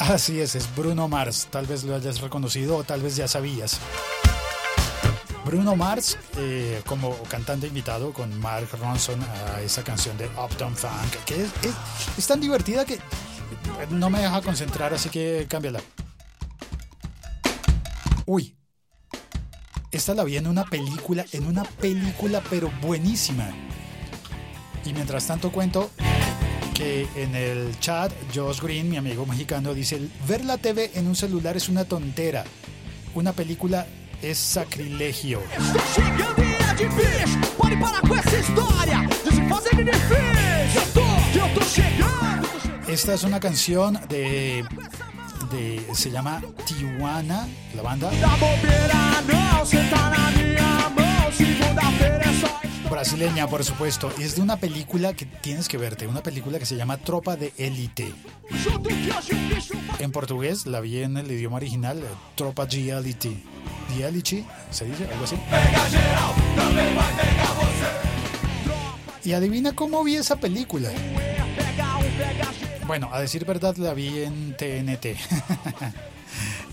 Así 0.09 0.41
es, 0.41 0.55
es 0.55 0.75
Bruno 0.75 1.07
Mars. 1.07 1.49
Tal 1.51 1.67
vez 1.67 1.85
lo 1.85 1.95
hayas 1.95 2.23
reconocido 2.23 2.79
o 2.79 2.83
tal 2.83 3.03
vez 3.03 3.15
ya 3.15 3.29
sabías. 3.29 3.79
Bruno 5.45 5.77
Mars 5.77 6.17
eh, 6.39 6.81
como 6.87 7.15
cantante 7.25 7.67
invitado 7.67 8.15
con 8.15 8.41
Mark 8.41 8.69
Ronson 8.81 9.21
a 9.23 9.61
esa 9.61 9.85
canción 9.85 10.17
de 10.17 10.25
Uptown 10.29 10.75
Funk, 10.75 11.15
que 11.27 11.47
es 12.17 12.27
tan 12.27 12.41
divertida 12.41 12.87
que 12.87 12.99
no 13.91 14.09
me 14.09 14.21
deja 14.21 14.41
concentrar, 14.41 14.95
así 14.95 15.11
que 15.11 15.47
cámbiala. 15.47 15.81
Uy. 18.25 18.57
esta 19.91 20.15
la 20.15 20.25
vi 20.25 20.39
en 20.39 20.47
una 20.47 20.65
película, 20.65 21.27
en 21.33 21.47
una 21.47 21.65
película 21.65 22.43
pero 22.49 22.73
buenísima. 22.81 23.51
Y 24.87 24.95
mientras 24.95 25.27
tanto 25.27 25.53
cuento 25.53 25.91
que 26.79 27.09
en 27.17 27.35
el 27.35 27.77
chat 27.81 28.13
Josh 28.33 28.61
Green, 28.61 28.89
mi 28.89 28.97
amigo 28.97 29.27
mexicano, 29.27 29.75
dice, 29.75 30.01
ver 30.29 30.45
la 30.45 30.59
TV 30.59 30.93
en 30.95 31.09
un 31.09 31.17
celular 31.17 31.57
es 31.57 31.69
una 31.69 31.85
tontera. 31.85 32.45
Una 33.15 33.33
película 33.33 33.85
es 34.23 34.39
sacrilegio. 34.39 35.43
Esta 42.87 43.15
es 43.15 43.25
una 43.25 43.41
canción 43.41 43.99
de, 44.09 44.65
de 45.51 45.85
se 45.95 46.13
llama 46.13 46.41
Tijuana, 46.65 47.49
la 47.75 47.83
banda 47.83 48.11
Brasileña, 52.91 53.47
por 53.47 53.65
supuesto. 53.65 54.11
Y 54.19 54.23
es 54.23 54.37
de 54.37 54.43
una 54.43 54.57
película 54.57 55.13
que 55.13 55.27
tienes 55.27 55.69
que 55.69 55.77
verte, 55.77 56.07
una 56.07 56.23
película 56.23 56.59
que 56.59 56.67
se 56.67 56.77
llama 56.77 56.97
Tropa 56.97 57.37
de 57.37 57.53
Élite. 57.59 58.13
En 59.99 60.11
portugués 60.11 60.67
la 60.67 60.81
vi 60.81 61.03
en 61.03 61.17
el 61.17 61.31
idioma 61.31 61.57
original, 61.57 62.03
Tropa 62.35 62.67
de 62.67 62.91
Élite. 62.91 63.37
De 63.95 64.07
Élite, 64.07 64.45
¿se 64.71 64.87
dice? 64.87 65.05
Algo 65.05 65.25
así. 65.25 65.37
Y 69.25 69.33
adivina 69.33 69.75
cómo 69.75 70.03
vi 70.05 70.17
esa 70.17 70.37
película. 70.37 70.91
Bueno, 72.89 73.11
a 73.13 73.21
decir 73.21 73.45
verdad 73.45 73.77
la 73.77 73.93
vi 73.93 74.23
en 74.23 74.57
TNT, 74.57 75.05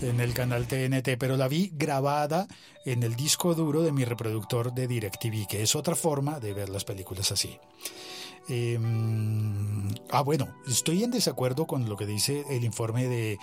en 0.00 0.18
el 0.18 0.32
canal 0.32 0.66
TNT, 0.66 1.18
pero 1.18 1.36
la 1.36 1.46
vi 1.46 1.70
grabada 1.74 2.48
en 2.86 3.02
el 3.02 3.16
disco 3.16 3.54
duro 3.54 3.82
de 3.82 3.92
mi 3.92 4.06
reproductor 4.06 4.72
de 4.72 4.88
DirecTV, 4.88 5.46
que 5.46 5.62
es 5.62 5.76
otra 5.76 5.94
forma 5.94 6.40
de 6.40 6.54
ver 6.54 6.70
las 6.70 6.84
películas 6.84 7.32
así. 7.32 7.58
Eh, 8.48 8.78
ah, 10.10 10.22
bueno, 10.22 10.48
estoy 10.68 11.02
en 11.02 11.10
desacuerdo 11.10 11.66
con 11.66 11.88
lo 11.88 11.96
que 11.96 12.06
dice 12.06 12.44
el 12.50 12.64
informe 12.64 13.08
de 13.08 13.38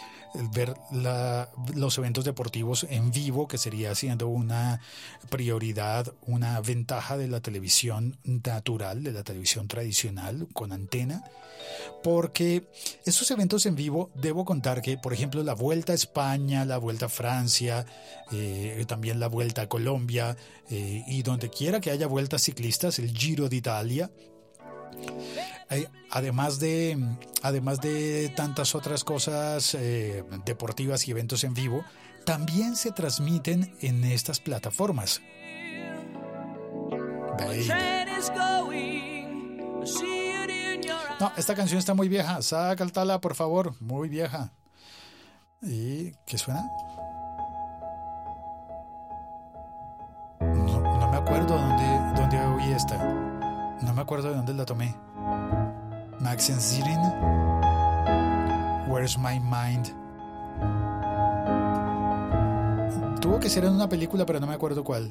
ver 0.53 0.75
la- 0.91 1.50
los 1.75 1.98
eventos 1.98 2.24
deportivos 2.24 2.86
en 2.89 3.12
vivo, 3.12 3.48
que 3.48 3.57
sería 3.57 3.93
siendo 3.95 4.27
una 4.27 4.79
prioridad, 5.29 6.13
una 6.25 6.60
ventaja 6.62 7.17
de 7.17 7.27
la 7.27 7.41
televisión 7.41 8.17
natural, 8.24 9.03
de 9.03 9.12
la 9.12 9.24
televisión 9.24 9.67
tradicional 9.67 10.48
con 10.53 10.72
antena 10.72 11.24
porque 12.03 12.67
estos 13.05 13.29
eventos 13.31 13.65
en 13.65 13.75
vivo 13.75 14.12
debo 14.15 14.43
contar 14.43 14.81
que, 14.81 14.98
por 14.98 15.13
ejemplo, 15.13 15.43
la 15.43 15.53
Vuelta 15.53 15.93
a 15.93 15.95
España, 15.95 16.65
la 16.65 16.77
Vuelta 16.77 17.05
a 17.05 17.10
Francia, 17.10 17.86
eh, 18.31 18.83
también 18.88 19.19
la 19.19 19.27
Vuelta 19.27 19.63
a 19.63 19.69
Colombia 19.69 20.36
eh, 20.69 21.03
y 21.07 21.24
donde 21.24 21.50
quiera 21.50 21.79
que 21.79 21.91
haya 21.91 22.07
vueltas 22.07 22.41
ciclistas, 22.43 23.00
el 23.00 23.15
Giro 23.15 23.48
de 23.48 23.55
Italia, 23.55 24.12
además 26.09 26.59
de 26.59 26.97
además 27.41 27.81
de 27.81 28.31
tantas 28.35 28.75
otras 28.75 29.03
cosas 29.03 29.75
eh, 29.75 30.23
deportivas 30.45 31.07
y 31.07 31.12
eventos 31.12 31.43
en 31.43 31.53
vivo, 31.53 31.83
también 32.25 32.75
se 32.75 32.91
transmiten 32.91 33.75
en 33.81 34.03
estas 34.03 34.39
plataformas. 34.39 35.21
No, 41.19 41.31
esta 41.38 41.55
canción 41.55 41.79
está 41.79 41.93
muy 41.93 42.09
vieja. 42.09 42.41
Sácaltala, 42.41 43.19
por 43.19 43.35
favor. 43.35 43.75
Muy 43.81 44.09
vieja. 44.09 44.51
¿Y 45.62 46.12
qué 46.25 46.38
suena? 46.38 46.69
No, 50.39 50.79
no 50.81 51.12
me 51.12 51.17
acuerdo 51.17 51.57
dónde, 51.57 52.21
dónde 52.21 52.39
oí 52.39 52.73
esta. 52.73 53.12
No 53.84 53.94
me 53.94 54.02
acuerdo 54.02 54.30
de 54.30 54.36
dónde 54.36 54.54
la 54.54 54.66
tomé. 54.66 54.96
Max 56.20 56.50
and 56.50 56.62
Zirin. 56.62 57.00
Where's 58.88 59.18
My 59.18 59.40
Mind? 59.40 59.88
Tuvo 63.22 63.39
que 63.39 63.50
ser 63.50 63.65
en 63.65 63.74
una 63.74 63.89
película, 63.89 64.26
pero 64.26 64.39
no 64.39 64.48
me 64.48 64.54
acuerdo 64.54 64.84
cuál. 64.84 65.10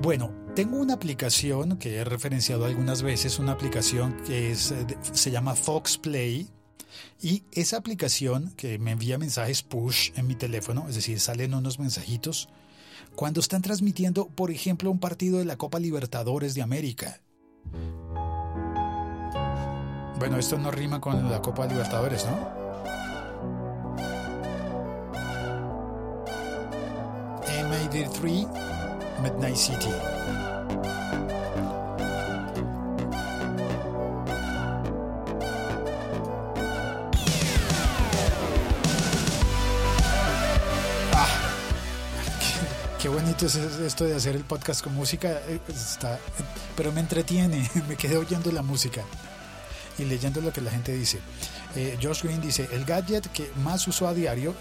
Bueno, 0.00 0.32
tengo 0.56 0.78
una 0.78 0.94
aplicación 0.94 1.78
que 1.78 1.96
he 1.96 2.04
referenciado 2.04 2.64
algunas 2.64 3.02
veces, 3.02 3.38
una 3.38 3.52
aplicación 3.52 4.16
que 4.26 4.50
es, 4.50 4.72
eh, 4.72 4.86
se 5.12 5.30
llama 5.30 5.54
Fox 5.54 5.96
Play. 5.96 6.48
Y 7.20 7.44
esa 7.52 7.76
aplicación 7.76 8.52
que 8.56 8.78
me 8.78 8.90
envía 8.90 9.16
mensajes 9.16 9.62
push 9.62 10.10
en 10.16 10.26
mi 10.26 10.34
teléfono, 10.34 10.86
es 10.88 10.96
decir, 10.96 11.20
salen 11.20 11.54
unos 11.54 11.78
mensajitos, 11.78 12.48
cuando 13.14 13.40
están 13.40 13.62
transmitiendo, 13.62 14.28
por 14.28 14.50
ejemplo, 14.50 14.90
un 14.90 14.98
partido 14.98 15.38
de 15.38 15.44
la 15.44 15.56
Copa 15.56 15.78
Libertadores 15.78 16.54
de 16.54 16.62
América. 16.62 17.20
Bueno, 20.18 20.38
esto 20.38 20.58
no 20.58 20.70
rima 20.70 21.00
con 21.00 21.30
la 21.30 21.42
Copa 21.42 21.66
Libertadores, 21.66 22.24
¿no? 22.26 22.62
MAD3 27.46 28.48
Midnight 29.22 29.56
City. 29.56 30.51
Qué, 43.02 43.08
bonito 43.08 43.46
es 43.46 43.56
esto 43.56 44.04
de 44.04 44.14
hacer 44.14 44.36
el 44.36 44.44
podcast 44.44 44.80
con 44.80 44.94
música, 44.94 45.40
eh, 45.48 45.58
está, 45.68 46.20
pero 46.76 46.92
me 46.92 47.00
entretiene, 47.00 47.68
me 47.88 47.96
quedé 47.96 48.16
oyendo 48.16 48.52
la 48.52 48.62
música 48.62 49.02
y 49.98 50.04
leyendo 50.04 50.40
lo 50.40 50.52
que 50.52 50.60
la 50.60 50.70
gente 50.70 50.92
dice. 50.92 51.18
Eh, 51.74 51.98
Josh 52.00 52.22
Green 52.22 52.40
dice, 52.40 52.68
el 52.70 52.84
gadget 52.84 53.26
que 53.32 53.50
más 53.64 53.88
uso 53.88 54.06
a 54.06 54.14
diario, 54.14 54.54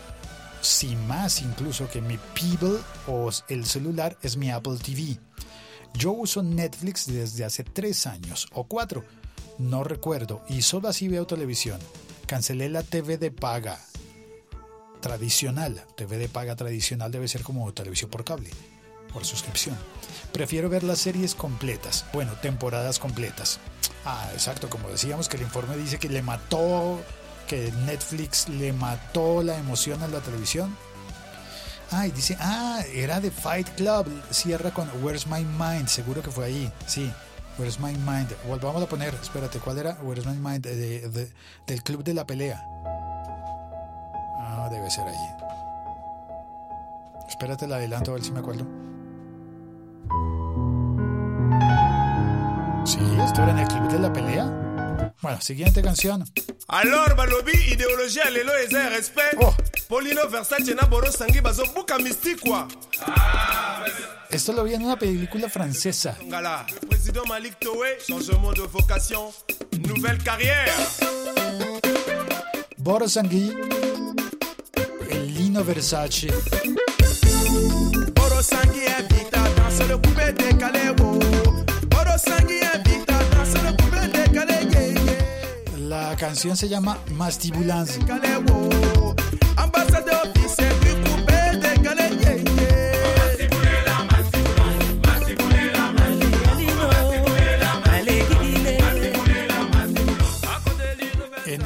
si 0.60 0.96
más 0.96 1.42
incluso 1.42 1.88
que 1.88 2.02
mi 2.02 2.18
Pebble 2.34 2.80
o 3.06 3.30
el 3.48 3.66
celular, 3.66 4.18
es 4.24 4.38
mi 4.38 4.50
Apple 4.50 4.78
TV. 4.84 5.20
Yo 5.94 6.12
uso 6.12 6.42
Netflix 6.42 7.06
desde 7.06 7.46
hace 7.46 7.64
tres 7.64 8.08
años 8.08 8.48
o 8.54 8.64
cuatro, 8.64 9.06
no 9.60 9.84
recuerdo, 9.84 10.44
y 10.50 10.64
solo 10.64 10.88
así 10.88 11.08
veo 11.08 11.28
televisión. 11.28 11.80
Cancelé 12.26 12.70
la 12.70 12.82
TV 12.82 13.18
de 13.20 13.30
paga 13.30 13.80
tradicional. 15.02 15.84
TV 15.96 16.18
de 16.18 16.30
paga 16.30 16.56
tradicional 16.56 17.12
debe 17.12 17.28
ser 17.28 17.42
como 17.44 17.72
televisión 17.74 18.10
por 18.10 18.24
cable, 18.24 18.50
por 19.12 19.26
suscripción. 19.26 19.76
Prefiero 20.32 20.70
ver 20.70 20.84
las 20.84 21.00
series 21.00 21.36
completas, 21.36 22.06
bueno, 22.14 22.34
temporadas 22.42 23.00
completas. 23.00 23.60
Ah, 24.06 24.30
exacto, 24.34 24.70
como 24.70 24.88
decíamos 24.90 25.28
que 25.28 25.38
el 25.38 25.44
informe 25.44 25.76
dice 25.78 26.00
que 26.00 26.10
le 26.10 26.22
mató, 26.22 27.02
que 27.48 27.72
Netflix 27.86 28.48
le 28.50 28.72
mató 28.74 29.44
la 29.44 29.58
emoción 29.58 30.02
a 30.04 30.08
la 30.08 30.20
televisión. 30.22 30.76
Ah, 31.92 32.08
y 32.08 32.12
dice, 32.12 32.38
ah, 32.40 32.82
era 32.94 33.20
de 33.20 33.32
Fight 33.32 33.68
Club, 33.76 34.06
cierra 34.32 34.72
con 34.72 34.90
Where's 35.04 35.28
My 35.28 35.44
Mind, 35.44 35.88
seguro 35.88 36.22
que 36.24 36.32
fue 36.32 36.46
ahí, 36.46 36.72
sí. 36.88 37.12
Where's 37.58 37.82
My 37.82 37.92
Mind, 37.94 38.30
volvamos 38.48 38.82
a 38.82 38.88
poner, 38.88 39.14
espérate, 39.22 39.60
¿cuál 39.60 39.78
era? 39.78 39.98
Where's 40.02 40.26
My 40.26 40.38
Mind, 40.38 40.62
de- 40.66 41.10
de- 41.10 41.32
del 41.68 41.84
Club 41.84 42.02
de 42.06 42.14
la 42.14 42.26
Pelea. 42.26 42.66
Debe 44.72 44.90
ser 44.90 45.08
ahí. 45.08 45.36
Espérate, 47.28 47.68
la 47.68 47.76
adelanto 47.76 48.12
a 48.12 48.14
ver 48.16 48.24
si 48.24 48.32
me 48.32 48.40
acuerdo. 48.40 48.66
Sí, 52.86 53.00
esto 53.24 53.44
era 53.44 53.52
en 53.52 53.60
el 53.60 53.68
Club 53.68 53.88
de 53.92 54.00
la 54.00 54.12
Pelea. 54.14 55.14
Bueno, 55.22 55.40
siguiente 55.42 55.82
canción. 55.82 56.24
alors 56.68 57.16
balobi 57.16 57.52
idéologie 57.74 58.22
ya 58.24 58.30
lelo 58.30 58.56
eza 58.56 58.84
ya 58.84 58.90
respect 58.90 59.38
polino 59.90 60.28
versace 60.30 60.74
na 60.74 60.86
borosangi 60.88 61.42
bazobuka 61.42 61.98
mystique 62.00 62.40
kwa 62.42 62.68
Esto 64.30 64.54
lo 64.54 64.64
vi 64.64 64.74
en 64.74 64.86
una 64.86 64.96
película 64.98 65.50
francesa. 65.50 66.16
le 66.22 66.88
président 66.88 67.26
malik 67.28 67.56
changement 68.08 68.54
de 68.54 68.62
vocation 68.62 69.32
nouvelle 69.88 70.18
carrière 70.24 70.74
Borosangui, 72.78 73.52
Lino 75.52 75.66
Versace. 75.66 76.28
borosangi 78.14 78.86
invita 78.98 79.42
danse 79.58 79.86
le 79.86 79.98
coupé 79.98 80.32
décalé 80.32 80.94
borosangi 81.90 82.62
invita 82.74 83.20
danse 83.36 83.58
le 83.62 83.72
coupé 83.76 84.08
décalé. 84.14 84.96
La 85.90 86.16
canción 86.16 86.56
se 86.56 86.70
llama 86.70 86.98
Mastibulance. 87.18 88.00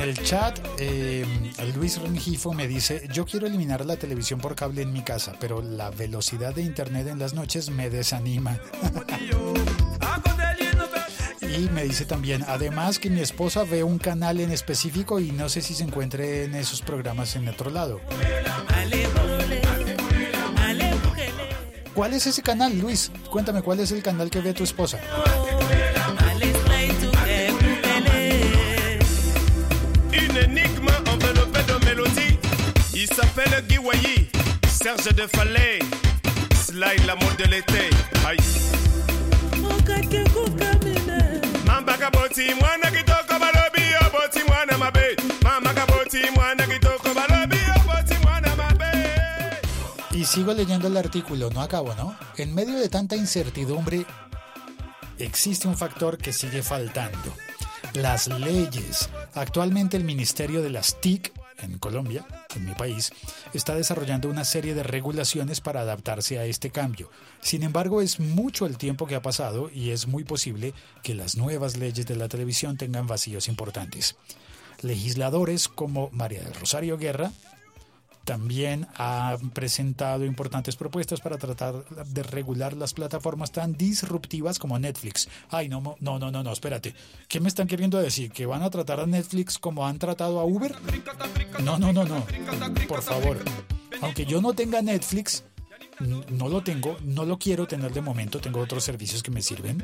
El 0.05 0.21
chat, 0.21 0.59
eh, 0.77 1.25
Luis 1.75 1.99
Rengifo 1.99 2.53
me 2.53 2.67
dice, 2.67 3.07
yo 3.11 3.25
quiero 3.25 3.47
eliminar 3.47 3.85
la 3.85 3.97
televisión 3.97 4.39
por 4.39 4.55
cable 4.55 4.83
en 4.83 4.93
mi 4.93 5.01
casa, 5.01 5.33
pero 5.39 5.63
la 5.63 5.89
velocidad 5.89 6.53
de 6.53 6.61
internet 6.61 7.07
en 7.07 7.17
las 7.17 7.33
noches 7.33 7.71
me 7.71 7.89
desanima. 7.89 8.59
y 11.41 11.69
me 11.69 11.83
dice 11.83 12.05
también, 12.05 12.43
además 12.47 12.99
que 12.99 13.09
mi 13.09 13.21
esposa 13.21 13.63
ve 13.63 13.83
un 13.83 13.97
canal 13.97 14.39
en 14.39 14.51
específico 14.51 15.19
y 15.19 15.31
no 15.31 15.49
sé 15.49 15.61
si 15.61 15.73
se 15.73 15.83
encuentre 15.83 16.43
en 16.43 16.53
esos 16.53 16.81
programas 16.81 17.35
en 17.35 17.47
otro 17.47 17.71
lado. 17.71 17.99
¿Cuál 21.95 22.13
es 22.13 22.27
ese 22.27 22.43
canal, 22.43 22.77
Luis? 22.77 23.11
Cuéntame, 23.31 23.63
¿cuál 23.63 23.79
es 23.79 23.91
el 23.91 24.03
canal 24.03 24.29
que 24.29 24.41
ve 24.41 24.53
tu 24.53 24.63
esposa? 24.63 24.99
Y 50.11 50.23
sigo 50.23 50.53
leyendo 50.53 50.87
el 50.87 50.97
artículo, 50.97 51.49
no 51.49 51.63
acabo, 51.63 51.95
¿no? 51.95 52.15
En 52.37 52.53
medio 52.53 52.77
de 52.77 52.87
tanta 52.87 53.15
incertidumbre, 53.15 54.05
existe 55.17 55.67
un 55.67 55.75
factor 55.75 56.19
que 56.19 56.31
sigue 56.31 56.61
faltando. 56.61 57.33
Las 57.93 58.27
leyes. 58.27 59.09
Actualmente 59.33 59.97
el 59.97 60.03
Ministerio 60.03 60.61
de 60.61 60.69
las 60.69 61.01
TIC 61.01 61.33
en 61.65 61.77
Colombia, 61.79 62.25
en 62.55 62.65
mi 62.65 62.73
país, 62.73 63.11
está 63.53 63.75
desarrollando 63.75 64.29
una 64.29 64.45
serie 64.45 64.73
de 64.73 64.83
regulaciones 64.83 65.61
para 65.61 65.81
adaptarse 65.81 66.39
a 66.39 66.45
este 66.45 66.69
cambio. 66.69 67.09
Sin 67.41 67.63
embargo, 67.63 68.01
es 68.01 68.19
mucho 68.19 68.65
el 68.65 68.77
tiempo 68.77 69.07
que 69.07 69.15
ha 69.15 69.21
pasado 69.21 69.69
y 69.73 69.91
es 69.91 70.07
muy 70.07 70.23
posible 70.23 70.73
que 71.03 71.15
las 71.15 71.35
nuevas 71.35 71.77
leyes 71.77 72.05
de 72.05 72.15
la 72.15 72.29
televisión 72.29 72.77
tengan 72.77 73.07
vacíos 73.07 73.47
importantes. 73.47 74.15
Legisladores 74.81 75.67
como 75.67 76.09
María 76.11 76.43
del 76.43 76.53
Rosario 76.53 76.97
Guerra 76.97 77.31
también 78.25 78.87
ha 78.97 79.37
presentado 79.53 80.25
importantes 80.25 80.75
propuestas 80.75 81.21
para 81.21 81.37
tratar 81.37 81.85
de 81.85 82.23
regular 82.23 82.75
las 82.75 82.93
plataformas 82.93 83.51
tan 83.51 83.77
disruptivas 83.77 84.59
como 84.59 84.77
Netflix. 84.79 85.29
Ay, 85.49 85.69
no, 85.69 85.95
no, 85.99 86.19
no, 86.19 86.31
no, 86.31 86.43
no, 86.43 86.51
espérate. 86.51 86.93
¿Qué 87.27 87.39
me 87.39 87.47
están 87.47 87.67
queriendo 87.67 87.99
decir? 87.99 88.31
¿Que 88.31 88.45
van 88.45 88.63
a 88.63 88.69
tratar 88.69 88.99
a 88.99 89.05
Netflix 89.05 89.57
como 89.59 89.87
han 89.87 89.99
tratado 89.99 90.39
a 90.39 90.45
Uber? 90.45 90.75
No, 91.63 91.77
no, 91.77 91.93
no, 91.93 92.03
no. 92.03 92.25
Por 92.87 93.01
favor. 93.01 93.37
Aunque 94.01 94.25
yo 94.25 94.41
no 94.41 94.53
tenga 94.53 94.81
Netflix, 94.81 95.43
no 95.99 96.49
lo 96.49 96.61
tengo, 96.61 96.97
no 97.03 97.25
lo 97.25 97.37
quiero 97.37 97.67
tener 97.67 97.93
de 97.93 98.01
momento, 98.01 98.39
tengo 98.39 98.59
otros 98.59 98.83
servicios 98.83 99.23
que 99.23 99.31
me 99.31 99.41
sirven. 99.41 99.83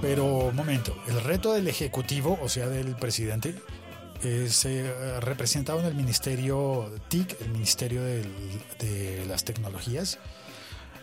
Pero, 0.00 0.52
momento, 0.52 0.94
el 1.08 1.20
reto 1.22 1.54
del 1.54 1.66
Ejecutivo, 1.68 2.38
o 2.42 2.48
sea, 2.48 2.68
del 2.68 2.94
presidente, 2.94 3.54
es 4.24 4.64
eh, 4.64 5.20
representado 5.20 5.80
en 5.80 5.86
el 5.86 5.94
Ministerio 5.94 6.90
TIC, 7.08 7.40
el 7.42 7.50
Ministerio 7.50 8.02
de 8.02 9.24
las 9.28 9.44
Tecnologías, 9.44 10.18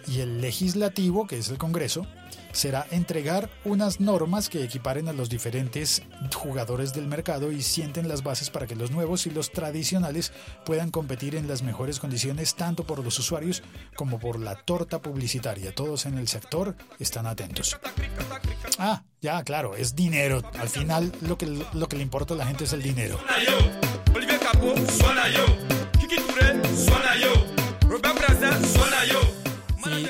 y 0.08 0.20
el 0.20 0.42
Legislativo, 0.42 1.28
que 1.28 1.38
es 1.38 1.50
el 1.50 1.58
Congreso, 1.58 2.08
será 2.52 2.86
entregar 2.92 3.50
unas 3.66 4.00
normas 4.00 4.50
que 4.50 4.64
equiparen 4.64 5.08
a 5.08 5.14
los 5.14 5.30
diferentes 5.30 6.02
jugadores 6.36 6.94
del 6.94 7.08
mercado 7.08 7.52
y 7.52 7.62
sienten 7.62 8.08
las 8.08 8.24
bases 8.24 8.50
para 8.50 8.68
que 8.68 8.76
los 8.76 8.92
nuevos 8.92 9.26
y 9.28 9.32
los 9.32 9.52
tradicionales 9.52 10.32
puedan 10.66 10.92
competir 10.92 11.36
en 11.36 11.48
las 11.48 11.64
mejores 11.64 12.00
condiciones 12.00 12.56
tanto 12.56 12.84
por 12.84 13.04
los 13.04 13.18
usuarios 13.20 13.64
como 13.96 14.20
por 14.20 14.40
la 14.40 14.56
torta 14.56 15.02
publicitaria. 15.02 15.74
Todos 15.74 16.06
en 16.06 16.18
el 16.18 16.28
sector 16.28 16.76
están 17.00 17.26
atentos. 17.26 17.78
Ah, 18.78 19.04
ya, 19.22 19.44
claro, 19.44 19.76
es 19.76 19.96
dinero. 19.96 20.42
Al 20.60 20.70
final 20.70 21.12
lo 21.22 21.38
que, 21.38 21.46
lo 21.74 21.88
que 21.88 21.96
le 21.98 22.04
importa 22.04 22.34
a 22.34 22.38
la 22.38 22.46
gente 22.46 22.64
es 22.64 22.74
el 22.74 22.82
dinero. 22.82 23.20
Suena 24.88 25.30
yo. 25.30 25.46
Kiki 26.00 26.16
yo. 27.22 27.51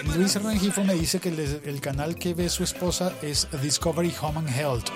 Luis 0.06 0.36
Rengifo 0.42 0.84
me 0.84 0.96
dice 0.96 1.20
que 1.20 1.30
el, 1.30 1.82
canal 1.82 2.16
que 2.16 2.34
ve 2.34 2.50
su 2.50 2.64
esposa 2.64 3.14
es 3.22 3.48
Discovery 3.62 4.14
Home 4.22 4.40
and 4.40 4.50
Health. 4.50 4.90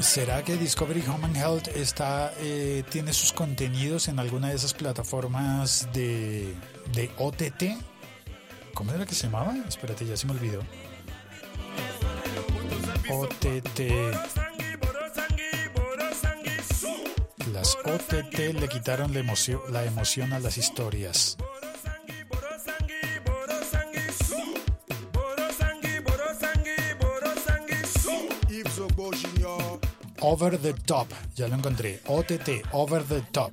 ¿Será 0.00 0.42
que 0.42 0.56
Discovery 0.56 1.04
Home 1.08 1.26
and 1.26 1.36
Health 1.36 1.68
está, 1.74 2.32
eh, 2.38 2.84
tiene 2.90 3.12
sus 3.12 3.32
contenidos 3.32 4.08
en 4.08 4.18
alguna 4.18 4.48
de 4.48 4.54
esas 4.56 4.72
plataformas 4.72 5.88
de, 5.92 6.54
de 6.94 7.10
OTT? 7.18 7.82
¿Cómo 8.72 8.92
era 8.92 9.04
que 9.04 9.14
se 9.14 9.24
llamaba? 9.24 9.54
Espérate, 9.68 10.06
ya 10.06 10.16
se 10.16 10.26
me 10.26 10.32
olvidó. 10.32 10.60
OTT. 13.10 14.45
Las 17.66 17.78
OTT 17.84 18.38
le 18.60 18.68
quitaron 18.68 19.12
la 19.12 19.18
emoción, 19.18 19.60
la 19.70 19.84
emoción 19.84 20.32
a 20.32 20.38
las 20.38 20.56
historias. 20.56 21.36
Over 30.20 30.58
the 30.58 30.74
Top, 30.74 31.08
ya 31.34 31.48
lo 31.48 31.56
encontré. 31.56 32.00
OTT, 32.06 32.68
Over 32.70 33.02
the 33.02 33.22
Top. 33.32 33.50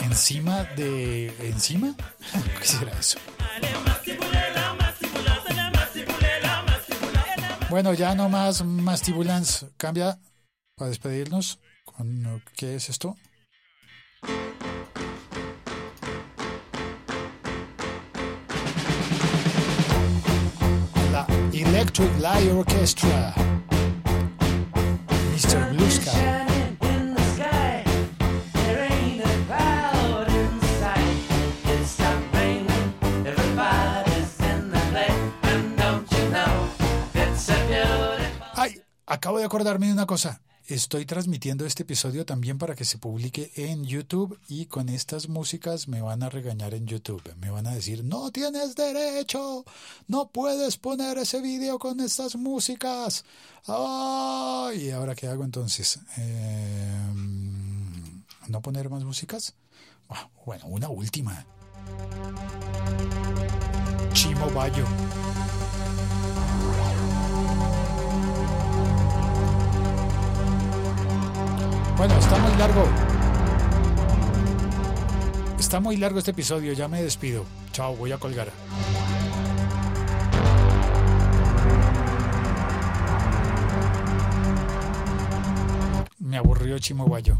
Encima 0.00 0.64
de... 0.64 1.26
¿Encima? 1.46 1.94
¿Qué 2.58 2.66
será 2.66 2.98
eso? 2.98 3.18
Bueno, 7.68 7.92
ya 7.92 8.14
no 8.14 8.30
más 8.30 8.64
Mastibulans. 8.64 9.66
Cambia 9.76 10.18
para 10.76 10.88
despedirnos. 10.88 11.58
Con, 12.02 12.42
¿Qué 12.56 12.74
es 12.74 12.88
esto? 12.88 13.14
La 21.12 21.24
Electric 21.52 22.18
Light 22.18 22.50
Orchestra. 22.50 23.32
Mr. 25.30 25.70
Blue. 25.70 25.86
Ay, 38.54 38.82
acabo 39.06 39.38
de 39.38 39.44
acordarme 39.44 39.86
de 39.86 39.92
una 39.92 40.06
cosa. 40.06 40.40
Estoy 40.72 41.04
transmitiendo 41.04 41.66
este 41.66 41.82
episodio 41.82 42.24
también 42.24 42.56
para 42.56 42.74
que 42.74 42.86
se 42.86 42.96
publique 42.96 43.52
en 43.56 43.84
YouTube 43.84 44.38
y 44.48 44.64
con 44.64 44.88
estas 44.88 45.28
músicas 45.28 45.86
me 45.86 46.00
van 46.00 46.22
a 46.22 46.30
regañar 46.30 46.72
en 46.72 46.86
YouTube. 46.86 47.22
Me 47.42 47.50
van 47.50 47.66
a 47.66 47.74
decir, 47.74 48.02
no 48.02 48.30
tienes 48.30 48.74
derecho, 48.74 49.66
no 50.08 50.30
puedes 50.30 50.78
poner 50.78 51.18
ese 51.18 51.42
video 51.42 51.78
con 51.78 52.00
estas 52.00 52.36
músicas. 52.36 53.26
Ay, 53.66 54.86
¿y 54.86 54.90
ahora 54.92 55.14
qué 55.14 55.26
hago 55.26 55.44
entonces? 55.44 56.00
Eh, 56.16 57.12
¿No 58.48 58.62
poner 58.62 58.88
más 58.88 59.04
músicas? 59.04 59.52
Bueno, 60.46 60.64
una 60.68 60.88
última. 60.88 61.44
Chimo 64.14 64.50
Bayo. 64.52 64.86
Bueno, 72.04 72.18
está 72.18 72.36
muy 72.36 72.56
largo. 72.56 72.88
Está 75.56 75.78
muy 75.78 75.96
largo 75.98 76.18
este 76.18 76.32
episodio, 76.32 76.72
ya 76.72 76.88
me 76.88 77.00
despido. 77.00 77.44
Chao, 77.70 77.94
voy 77.94 78.10
a 78.10 78.18
colgar. 78.18 78.50
Me 86.18 86.38
aburrió 86.38 86.76
Chimo 86.80 87.06
Guayo. 87.06 87.38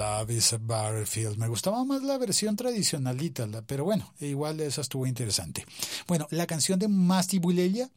Love 0.00 0.30
is 0.30 0.52
a 0.54 0.58
Battlefield. 0.58 1.36
Me 1.36 1.46
gustaba 1.46 1.84
más 1.84 2.02
la 2.02 2.16
versión 2.16 2.56
tradicionalita, 2.56 3.46
pero 3.66 3.84
bueno, 3.84 4.14
igual 4.18 4.60
esa 4.60 4.80
estuvo 4.80 5.06
interesante. 5.06 5.66
Bueno, 6.06 6.26
la 6.30 6.46
canción 6.46 6.78
de 6.78 6.88
Masti 6.88 7.38
Bulelia 7.38 7.90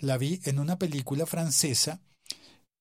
la 0.00 0.18
vi 0.18 0.40
en 0.46 0.58
una 0.58 0.78
película 0.80 1.26
francesa 1.26 2.00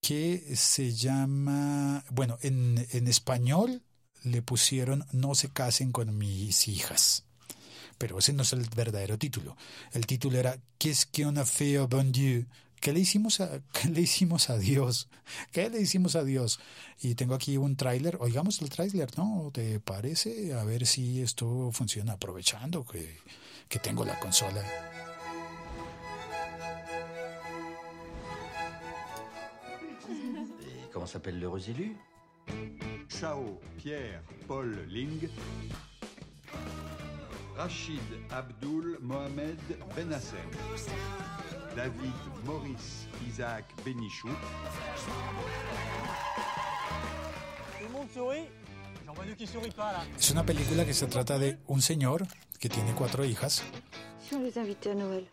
que 0.01 0.55
se 0.55 0.93
llama, 0.93 2.03
bueno, 2.09 2.39
en, 2.41 2.87
en 2.91 3.07
español 3.07 3.83
le 4.23 4.41
pusieron 4.41 5.05
No 5.11 5.35
se 5.35 5.49
casen 5.49 5.91
con 5.91 6.17
mis 6.17 6.67
hijas. 6.67 7.25
Pero 7.99 8.17
ese 8.17 8.33
no 8.33 8.41
es 8.41 8.53
el 8.53 8.67
verdadero 8.75 9.19
título. 9.19 9.55
El 9.91 10.07
título 10.07 10.39
era 10.39 10.57
Qu'est-ce 10.79 11.05
qu'on 11.05 11.37
a 11.37 11.45
fait 11.45 11.77
au 11.77 11.87
bon 11.87 12.11
Dieu? 12.11 12.47
¿Qué 12.83 12.91
le 12.91 12.99
hicimos 12.99 13.39
a, 13.39 13.61
qué 13.71 13.87
le 13.87 14.01
hicimos 14.01 14.49
a 14.49 14.57
Dios? 14.57 15.07
¿Qué 15.53 15.69
le 15.69 15.79
hicimos 15.79 16.17
a 16.17 16.25
Dios? 16.25 16.59
Y 17.01 17.15
tengo 17.15 17.33
aquí 17.33 17.55
un 17.55 17.77
tráiler. 17.77 18.17
Oigamos 18.19 18.61
el 18.61 18.69
tráiler, 18.69 19.17
¿no? 19.17 19.51
¿Te 19.53 19.79
parece? 19.79 20.53
A 20.53 20.65
ver 20.65 20.85
si 20.85 21.21
esto 21.21 21.71
funciona 21.71 22.11
aprovechando 22.13 22.83
que, 22.83 23.19
que 23.69 23.79
tengo 23.79 24.03
la 24.03 24.19
consola. 24.19 24.61
Comment 30.91 31.07
s'appelle 31.07 31.41
élu 31.41 31.95
Chao 33.07 33.61
Pierre 33.77 34.21
Paul 34.45 34.85
Ling, 34.89 35.29
Rachid 37.63 38.01
Abdul 38.29 38.97
Mohamed 38.99 39.57
Benassem, 39.95 40.49
David 41.77 42.11
Maurice 42.45 43.07
Isaac 43.25 43.63
Benichou, 43.85 44.27
Tout 47.79 47.85
le 47.87 47.89
monde 47.93 48.07
sourit. 48.13 48.47
J'en 49.05 49.13
vois 49.13 49.23
deux 49.23 49.35
qui 49.35 49.47
sourient 49.47 49.71
pas 49.71 49.93
là. 49.93 49.99
Es 50.19 50.29
una 50.31 50.43
película 50.43 50.83
que 50.83 50.93
se 50.93 51.05
trata 51.07 51.39
de 51.39 51.57
un 51.69 51.79
señor 51.79 52.23
que 52.59 52.67
tiene 52.67 52.93
cuatro 52.95 53.23
hijas. 53.23 53.63
Si 54.27 54.35
on 54.35 54.41
les 54.41 54.57
invitait 54.57 54.91
à 54.91 54.95
Noël, 54.95 55.23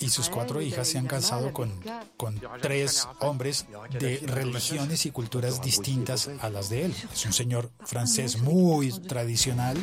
Y 0.00 0.08
sus 0.08 0.28
cuatro 0.28 0.60
hijas 0.60 0.88
se 0.88 0.98
han 0.98 1.06
casado 1.06 1.52
con, 1.52 1.72
con 2.16 2.40
tres 2.60 3.06
hombres 3.20 3.66
de 3.98 4.18
religiones 4.18 5.06
y 5.06 5.10
culturas 5.10 5.60
distintas 5.60 6.28
a 6.40 6.50
las 6.50 6.70
de 6.70 6.86
él. 6.86 6.94
Es 7.12 7.26
un 7.26 7.32
señor 7.32 7.70
francés 7.84 8.40
muy 8.40 8.90
tradicional 8.92 9.76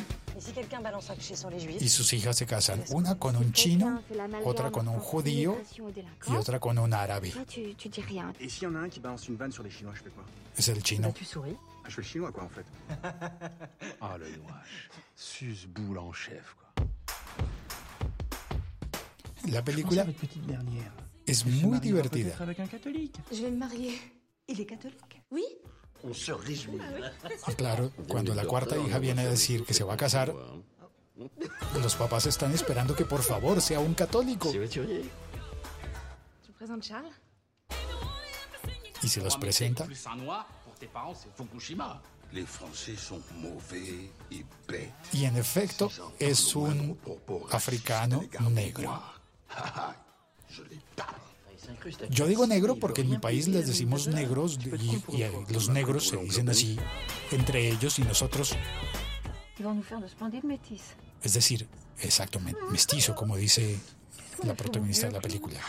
y 1.80 1.90
sus 1.90 2.14
hijas 2.14 2.38
se 2.38 2.46
casan, 2.46 2.84
una 2.90 3.18
con 3.18 3.36
un 3.36 3.54
chino, 3.54 4.04
otra 4.44 4.72
con 4.72 4.88
un 4.88 5.00
judío 5.00 5.58
y 6.28 6.36
otra 6.36 6.60
con 6.60 6.78
un 6.78 6.94
árabe. 6.94 7.34
Es 10.58 10.70
el 10.70 10.84
chino. 10.84 11.14
Tu 11.14 11.26
souris. 11.26 11.58
Ah, 11.86 11.90
Je 11.90 11.94
fais 11.94 12.02
le 12.02 12.08
chinois, 12.08 12.32
quoi, 12.32 12.44
en 12.44 12.50
fait. 12.50 12.66
ah, 14.02 14.18
le 14.18 14.26
nouage. 14.38 14.90
Suce-boule 15.16 16.00
en 16.00 16.12
chef, 16.14 16.56
quoi. 16.56 16.65
La 19.48 19.64
película 19.64 20.06
es 21.26 21.46
muy 21.46 21.80
divertida. 21.80 22.38
réjouit. 26.38 27.06
Y 27.48 27.54
claro, 27.56 27.92
cuando 28.08 28.36
la 28.36 28.46
cuarta 28.46 28.78
hija 28.78 29.00
viene 29.00 29.24
a 29.24 29.30
decir 29.30 29.66
que 29.66 29.74
se 29.74 29.84
va 29.84 29.96
a 29.96 29.98
casar, 29.98 30.34
los 31.82 31.96
papás 31.96 32.26
están 32.28 32.54
esperando 32.54 32.96
que 32.96 33.06
por 33.06 33.24
favor 33.24 33.62
sea 33.62 33.80
un 33.80 33.94
católico. 33.94 34.52
Y 39.02 39.08
se 39.08 39.22
los 39.22 39.38
presenta. 39.38 39.88
Y 45.14 45.26
en 45.26 45.38
efecto 45.38 45.92
es 46.20 46.56
un 46.56 47.00
africano 47.52 48.24
negro. 48.52 49.15
Yo 52.10 52.28
digo 52.28 52.48
negro 52.48 52.76
porque 52.78 53.02
en 53.02 53.10
mi 53.10 53.18
país 53.18 53.48
les 53.48 53.68
decimos 53.68 54.08
negros 54.08 54.60
y, 55.12 55.16
y 55.16 55.54
los 55.54 55.70
negros 55.70 56.08
se 56.08 56.18
dicen 56.18 56.50
así 56.50 56.80
entre 57.32 57.70
ellos 57.70 58.00
y 58.00 58.04
nosotros, 58.04 58.56
es 61.24 61.34
decir, 61.34 61.68
exactamente, 62.00 62.60
mestizo, 62.72 63.16
como 63.16 63.38
dice 63.38 63.80
la 64.44 64.54
protagonista 64.54 65.08
de 65.08 65.14
la 65.14 65.22
película. 65.22 65.60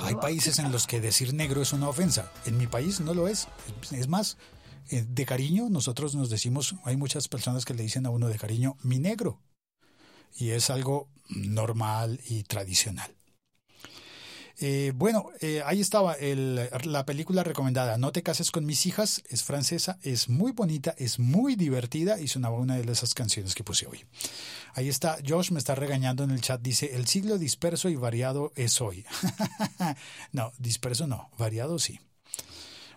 Hay 0.00 0.14
países 0.16 0.58
en 0.58 0.70
los 0.70 0.86
que 0.86 1.00
decir 1.00 1.32
negro 1.32 1.62
es 1.62 1.72
una 1.72 1.88
ofensa. 1.88 2.30
En 2.44 2.58
mi 2.58 2.66
país 2.66 3.00
no 3.00 3.14
lo 3.14 3.28
es. 3.28 3.48
Es 3.92 4.08
más, 4.08 4.36
eh, 4.90 5.04
de 5.08 5.24
cariño 5.24 5.68
nosotros 5.70 6.14
nos 6.14 6.28
decimos, 6.28 6.74
hay 6.84 6.96
muchas 6.96 7.28
personas 7.28 7.64
que 7.64 7.74
le 7.74 7.82
dicen 7.82 8.04
a 8.06 8.10
uno 8.10 8.28
de 8.28 8.38
cariño, 8.38 8.76
mi 8.82 8.98
negro. 8.98 9.40
Y 10.34 10.50
es 10.50 10.70
algo 10.70 11.08
normal 11.28 12.20
y 12.28 12.42
tradicional. 12.44 13.14
Eh, 14.60 14.92
bueno, 14.94 15.30
eh, 15.40 15.62
ahí 15.66 15.80
estaba 15.80 16.14
el- 16.14 16.68
la 16.84 17.04
película 17.04 17.42
recomendada. 17.42 17.98
No 17.98 18.12
te 18.12 18.22
cases 18.22 18.50
con 18.52 18.64
mis 18.64 18.86
hijas. 18.86 19.22
Es 19.28 19.42
francesa, 19.42 19.98
es 20.02 20.28
muy 20.28 20.52
bonita, 20.52 20.94
es 20.96 21.18
muy 21.18 21.56
divertida 21.56 22.20
y 22.20 22.28
sonaba 22.28 22.58
una 22.58 22.76
de 22.76 22.92
esas 22.92 23.14
canciones 23.14 23.54
que 23.54 23.64
puse 23.64 23.86
hoy. 23.86 24.04
Ahí 24.74 24.88
está, 24.88 25.18
Josh 25.26 25.50
me 25.50 25.58
está 25.58 25.74
regañando 25.74 26.22
en 26.24 26.30
el 26.30 26.40
chat. 26.40 26.60
Dice, 26.60 26.94
el 26.94 27.06
siglo 27.08 27.38
disperso 27.38 27.88
y 27.88 27.96
variado 27.96 28.52
es 28.54 28.80
hoy. 28.80 29.04
no, 30.32 30.52
disperso 30.58 31.06
no, 31.06 31.30
variado 31.36 31.78
sí. 31.78 32.00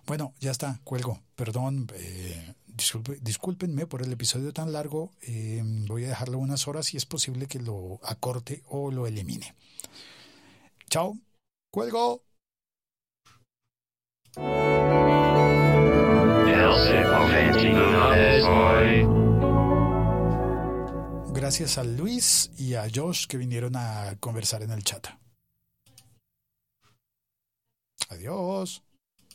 Bueno, 0.06 0.34
ya 0.40 0.52
está, 0.52 0.80
cuelgo. 0.84 1.22
Perdón, 1.36 1.88
eh, 1.96 2.54
disculpe- 2.78 3.20
discúlpenme 3.22 3.88
por 3.88 4.02
el 4.04 4.12
episodio 4.12 4.54
tan 4.54 4.72
largo. 4.72 5.12
eh, 5.22 5.62
voy 5.88 6.06
a 6.06 6.10
dejarlo 6.10 6.38
unas 6.38 6.68
horas 6.68 6.94
y 6.94 6.98
es 6.98 7.06
posible 7.06 7.48
que 7.48 7.60
lo 7.60 8.00
acorte 8.04 8.64
o 8.68 8.92
lo 8.92 9.08
elimine. 9.08 9.56
Chao, 10.90 11.18
cuelgo. 11.72 12.24
Gracias 21.34 21.78
a 21.78 21.84
Luis 21.84 22.52
y 22.58 22.74
a 22.76 22.88
Josh 22.94 23.28
que 23.28 23.38
vinieron 23.38 23.76
a 23.76 24.16
conversar 24.20 24.64
en 24.64 24.72
el 24.72 24.84
chat. 24.84 25.08
Adiós. 28.10 28.84